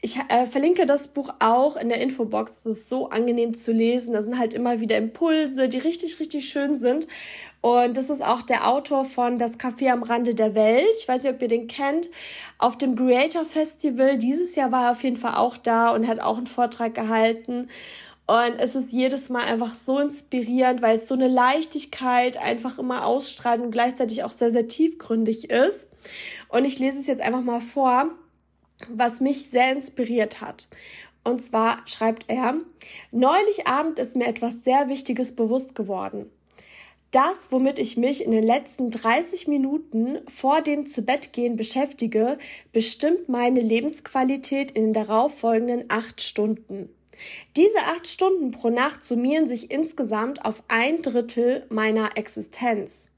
Ich 0.00 0.16
äh, 0.16 0.46
verlinke 0.46 0.86
das 0.86 1.08
Buch 1.08 1.34
auch 1.40 1.76
in 1.76 1.88
der 1.88 2.00
Infobox. 2.00 2.64
Es 2.64 2.66
ist 2.66 2.88
so 2.88 3.10
angenehm 3.10 3.54
zu 3.54 3.72
lesen. 3.72 4.12
Da 4.12 4.22
sind 4.22 4.38
halt 4.38 4.54
immer 4.54 4.80
wieder 4.80 4.96
Impulse, 4.96 5.68
die 5.68 5.78
richtig, 5.78 6.20
richtig 6.20 6.48
schön 6.48 6.76
sind. 6.76 7.08
Und 7.60 7.96
das 7.96 8.08
ist 8.08 8.24
auch 8.24 8.42
der 8.42 8.68
Autor 8.68 9.04
von 9.04 9.36
Das 9.36 9.58
Café 9.58 9.90
am 9.90 10.02
Rande 10.02 10.34
der 10.34 10.54
Welt. 10.54 10.86
Ich 11.00 11.08
weiß 11.08 11.24
nicht, 11.24 11.34
ob 11.34 11.42
ihr 11.42 11.48
den 11.48 11.66
kennt. 11.66 12.08
Auf 12.58 12.78
dem 12.78 12.94
Creator 12.94 13.44
Festival 13.44 14.16
dieses 14.16 14.54
Jahr 14.54 14.70
war 14.70 14.84
er 14.84 14.90
auf 14.92 15.02
jeden 15.02 15.16
Fall 15.16 15.34
auch 15.34 15.56
da 15.56 15.90
und 15.90 16.06
hat 16.06 16.20
auch 16.20 16.36
einen 16.36 16.46
Vortrag 16.46 16.94
gehalten. 16.94 17.68
Und 18.26 18.54
es 18.58 18.74
ist 18.74 18.92
jedes 18.92 19.28
Mal 19.30 19.44
einfach 19.44 19.72
so 19.72 19.98
inspirierend, 19.98 20.82
weil 20.82 20.98
es 20.98 21.08
so 21.08 21.14
eine 21.14 21.28
Leichtigkeit 21.28 22.36
einfach 22.36 22.78
immer 22.78 23.06
ausstrahlt 23.06 23.60
und 23.60 23.70
gleichzeitig 23.70 24.22
auch 24.22 24.30
sehr, 24.30 24.52
sehr 24.52 24.68
tiefgründig 24.68 25.50
ist. 25.50 25.88
Und 26.48 26.64
ich 26.64 26.78
lese 26.78 26.98
es 27.00 27.06
jetzt 27.06 27.22
einfach 27.22 27.42
mal 27.42 27.60
vor 27.60 28.10
was 28.88 29.20
mich 29.20 29.50
sehr 29.50 29.72
inspiriert 29.72 30.40
hat. 30.40 30.68
Und 31.24 31.42
zwar 31.42 31.78
schreibt 31.86 32.24
er, 32.28 32.54
neulich 33.10 33.66
Abend 33.66 33.98
ist 33.98 34.16
mir 34.16 34.26
etwas 34.26 34.64
sehr 34.64 34.88
Wichtiges 34.88 35.34
bewusst 35.34 35.74
geworden. 35.74 36.30
Das, 37.10 37.50
womit 37.50 37.78
ich 37.78 37.96
mich 37.96 38.22
in 38.22 38.32
den 38.32 38.44
letzten 38.44 38.90
30 38.90 39.48
Minuten 39.48 40.18
vor 40.28 40.60
dem 40.60 40.84
Zubettgehen 40.84 41.56
beschäftige, 41.56 42.36
bestimmt 42.70 43.30
meine 43.30 43.60
Lebensqualität 43.60 44.72
in 44.72 44.84
den 44.84 44.92
darauffolgenden 44.92 45.86
acht 45.88 46.20
Stunden. 46.20 46.90
Diese 47.56 47.78
acht 47.86 48.06
Stunden 48.06 48.50
pro 48.50 48.68
Nacht 48.68 49.04
summieren 49.04 49.46
sich 49.46 49.70
insgesamt 49.70 50.44
auf 50.44 50.62
ein 50.68 51.00
Drittel 51.00 51.64
meiner 51.70 52.16
Existenz. 52.16 53.08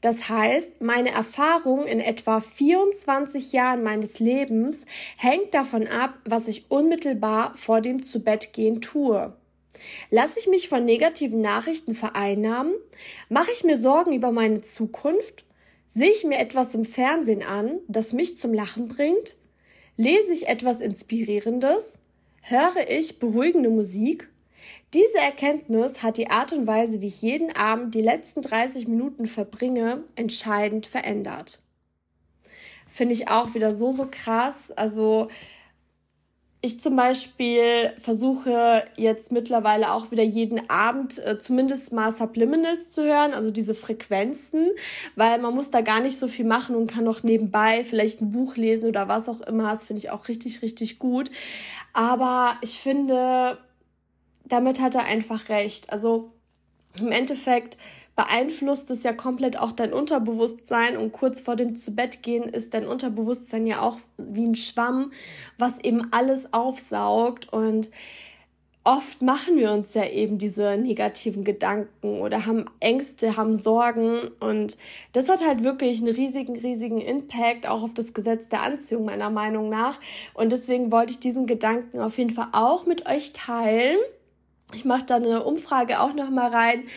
Das 0.00 0.28
heißt, 0.28 0.80
meine 0.82 1.10
Erfahrung 1.10 1.86
in 1.86 2.00
etwa 2.00 2.40
24 2.40 3.52
Jahren 3.52 3.82
meines 3.82 4.18
Lebens 4.18 4.84
hängt 5.16 5.54
davon 5.54 5.86
ab, 5.86 6.18
was 6.24 6.48
ich 6.48 6.66
unmittelbar 6.68 7.56
vor 7.56 7.80
dem 7.80 8.02
Zubettgehen 8.02 8.80
tue. 8.80 9.32
Lasse 10.10 10.38
ich 10.38 10.46
mich 10.46 10.68
von 10.68 10.84
negativen 10.84 11.40
Nachrichten 11.40 11.94
vereinnahmen? 11.94 12.74
Mache 13.28 13.50
ich 13.52 13.64
mir 13.64 13.76
Sorgen 13.76 14.12
über 14.12 14.32
meine 14.32 14.60
Zukunft? 14.62 15.44
Sehe 15.88 16.10
ich 16.10 16.24
mir 16.24 16.38
etwas 16.38 16.74
im 16.74 16.84
Fernsehen 16.84 17.42
an, 17.42 17.78
das 17.88 18.12
mich 18.12 18.36
zum 18.36 18.52
Lachen 18.52 18.88
bringt? 18.88 19.36
Lese 19.96 20.32
ich 20.32 20.48
etwas 20.48 20.80
Inspirierendes? 20.80 22.00
Höre 22.42 22.88
ich 22.88 23.18
beruhigende 23.18 23.70
Musik? 23.70 24.28
Diese 24.94 25.18
Erkenntnis 25.18 26.02
hat 26.02 26.16
die 26.16 26.30
Art 26.30 26.52
und 26.52 26.66
Weise, 26.66 27.00
wie 27.00 27.08
ich 27.08 27.22
jeden 27.22 27.54
Abend 27.54 27.94
die 27.94 28.02
letzten 28.02 28.42
30 28.42 28.88
Minuten 28.88 29.26
verbringe, 29.26 30.04
entscheidend 30.16 30.86
verändert. 30.86 31.60
Finde 32.88 33.14
ich 33.14 33.28
auch 33.28 33.54
wieder 33.54 33.72
so, 33.72 33.92
so 33.92 34.06
krass. 34.10 34.70
Also, 34.70 35.28
ich 36.62 36.80
zum 36.80 36.96
Beispiel 36.96 37.92
versuche 37.98 38.82
jetzt 38.96 39.30
mittlerweile 39.30 39.92
auch 39.92 40.10
wieder 40.10 40.22
jeden 40.22 40.68
Abend 40.68 41.24
äh, 41.24 41.38
zumindest 41.38 41.92
mal 41.92 42.10
Subliminals 42.10 42.90
zu 42.90 43.04
hören, 43.04 43.34
also 43.34 43.50
diese 43.50 43.74
Frequenzen, 43.74 44.70
weil 45.14 45.38
man 45.38 45.54
muss 45.54 45.70
da 45.70 45.82
gar 45.82 46.00
nicht 46.00 46.18
so 46.18 46.28
viel 46.28 46.44
machen 46.44 46.74
und 46.74 46.90
kann 46.90 47.04
noch 47.04 47.22
nebenbei 47.22 47.84
vielleicht 47.84 48.20
ein 48.20 48.32
Buch 48.32 48.56
lesen 48.56 48.88
oder 48.88 49.06
was 49.06 49.28
auch 49.28 49.40
immer. 49.42 49.70
Das 49.70 49.84
finde 49.84 50.00
ich 50.00 50.10
auch 50.10 50.28
richtig, 50.28 50.62
richtig 50.62 50.98
gut. 50.98 51.30
Aber 51.92 52.56
ich 52.62 52.80
finde, 52.80 53.58
damit 54.44 54.80
hat 54.80 54.94
er 54.94 55.04
einfach 55.04 55.48
recht. 55.48 55.92
Also 55.92 56.32
im 56.98 57.12
Endeffekt 57.12 57.76
beeinflusst 58.16 58.90
es 58.90 59.02
ja 59.02 59.12
komplett 59.12 59.58
auch 59.58 59.72
dein 59.72 59.92
Unterbewusstsein 59.92 60.96
und 60.96 61.12
kurz 61.12 61.40
vor 61.40 61.54
dem 61.54 61.76
Zubettgehen 61.76 62.44
ist 62.44 62.72
dein 62.72 62.86
Unterbewusstsein 62.86 63.66
ja 63.66 63.82
auch 63.82 63.98
wie 64.16 64.46
ein 64.46 64.54
Schwamm, 64.54 65.12
was 65.58 65.78
eben 65.84 66.08
alles 66.12 66.52
aufsaugt 66.54 67.52
und 67.52 67.90
oft 68.84 69.20
machen 69.20 69.56
wir 69.56 69.72
uns 69.72 69.94
ja 69.94 70.06
eben 70.06 70.38
diese 70.38 70.76
negativen 70.78 71.44
Gedanken 71.44 72.20
oder 72.20 72.46
haben 72.46 72.66
Ängste, 72.78 73.36
haben 73.36 73.56
Sorgen 73.56 74.30
und 74.40 74.78
das 75.12 75.28
hat 75.28 75.44
halt 75.44 75.64
wirklich 75.64 76.00
einen 76.00 76.14
riesigen, 76.14 76.56
riesigen 76.56 77.00
Impact 77.00 77.66
auch 77.68 77.82
auf 77.82 77.94
das 77.94 78.14
Gesetz 78.14 78.48
der 78.48 78.62
Anziehung 78.62 79.04
meiner 79.04 79.28
Meinung 79.28 79.68
nach 79.68 80.00
und 80.34 80.52
deswegen 80.52 80.90
wollte 80.92 81.12
ich 81.12 81.20
diesen 81.20 81.46
Gedanken 81.46 82.00
auf 82.00 82.16
jeden 82.16 82.30
Fall 82.30 82.48
auch 82.52 82.86
mit 82.86 83.06
euch 83.08 83.32
teilen. 83.32 83.98
Ich 84.74 84.84
mache 84.84 85.04
da 85.06 85.16
eine 85.16 85.44
Umfrage 85.44 86.00
auch 86.00 86.12
noch 86.12 86.28
mal 86.28 86.48
rein, 86.48 86.88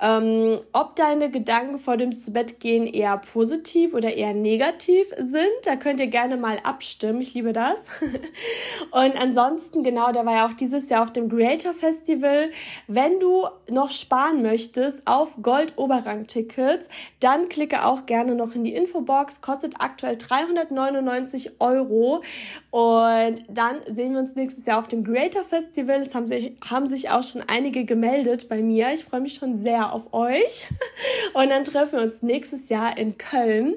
ähm, 0.00 0.60
ob 0.72 0.96
deine 0.96 1.30
Gedanken 1.30 1.78
vor 1.78 1.98
dem 1.98 2.16
Zubettgehen 2.16 2.86
eher 2.86 3.18
positiv 3.18 3.92
oder 3.92 4.16
eher 4.16 4.32
negativ 4.32 5.08
sind. 5.18 5.50
Da 5.64 5.76
könnt 5.76 6.00
ihr 6.00 6.06
gerne 6.06 6.38
mal 6.38 6.58
abstimmen. 6.62 7.20
Ich 7.20 7.34
liebe 7.34 7.52
das. 7.52 7.78
Und 8.92 9.20
ansonsten, 9.20 9.82
genau, 9.82 10.12
der 10.12 10.24
war 10.24 10.36
ja 10.36 10.46
auch 10.46 10.52
dieses 10.52 10.88
Jahr 10.88 11.02
auf 11.02 11.12
dem 11.12 11.28
Creator 11.28 11.74
Festival. 11.74 12.50
Wenn 12.86 13.20
du 13.20 13.46
noch 13.68 13.90
sparen 13.90 14.40
möchtest 14.40 15.02
auf 15.04 15.34
Gold 15.42 15.74
Oberrang 15.76 16.28
Tickets, 16.28 16.86
dann 17.20 17.48
klicke 17.48 17.84
auch 17.84 18.06
gerne 18.06 18.36
noch 18.36 18.54
in 18.54 18.64
die 18.64 18.74
Infobox. 18.74 19.42
Kostet 19.42 19.74
aktuell 19.80 20.16
399 20.16 21.60
Euro. 21.60 22.22
Und 22.70 23.44
dann 23.48 23.80
sehen 23.92 24.12
wir 24.12 24.20
uns 24.20 24.36
nächstes 24.36 24.64
Jahr 24.64 24.78
auf 24.78 24.88
dem 24.88 25.04
Creator 25.04 25.42
Festival. 25.42 26.00
Es 26.00 26.14
haben 26.14 26.28
sich, 26.28 26.52
haben 26.70 26.86
sich 26.86 27.10
auch 27.10 27.17
auch 27.18 27.22
schon 27.24 27.42
einige 27.46 27.84
gemeldet 27.84 28.48
bei 28.48 28.62
mir. 28.62 28.92
Ich 28.94 29.04
freue 29.04 29.20
mich 29.20 29.34
schon 29.34 29.62
sehr 29.64 29.92
auf 29.92 30.12
euch. 30.12 30.68
Und 31.34 31.50
dann 31.50 31.64
treffen 31.64 31.98
wir 31.98 32.02
uns 32.02 32.22
nächstes 32.22 32.68
Jahr 32.68 32.96
in 32.96 33.18
Köln. 33.18 33.74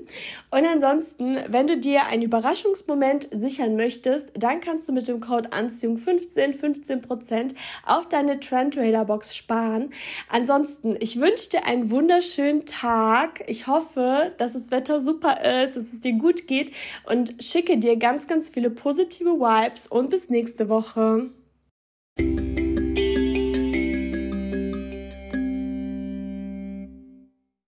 Und 0.51 0.65
ansonsten, 0.65 1.37
wenn 1.47 1.67
du 1.67 1.77
dir 1.77 2.05
einen 2.05 2.21
Überraschungsmoment 2.21 3.27
sichern 3.31 3.75
möchtest, 3.75 4.31
dann 4.37 4.61
kannst 4.61 4.87
du 4.87 4.93
mit 4.93 5.07
dem 5.07 5.19
Code 5.19 5.51
Anziehung 5.51 5.97
15 5.97 6.53
15% 6.53 7.55
auf 7.85 8.07
deine 8.09 8.39
Trend 8.39 8.77
Raider 8.77 9.05
Box 9.05 9.35
sparen. 9.35 9.91
Ansonsten, 10.29 10.95
ich 10.99 11.19
wünsche 11.19 11.49
dir 11.49 11.65
einen 11.65 11.89
wunderschönen 11.89 12.65
Tag. 12.65 13.43
Ich 13.47 13.67
hoffe, 13.67 14.33
dass 14.37 14.53
das 14.53 14.71
Wetter 14.71 14.99
super 14.99 15.63
ist, 15.63 15.75
dass 15.75 15.91
es 15.91 15.99
dir 15.99 16.13
gut 16.13 16.47
geht 16.47 16.71
und 17.09 17.35
schicke 17.43 17.77
dir 17.77 17.97
ganz, 17.97 18.27
ganz 18.27 18.49
viele 18.49 18.69
positive 18.69 19.39
Vibes 19.39 19.87
und 19.87 20.09
bis 20.09 20.29
nächste 20.29 20.69
Woche. 20.69 21.31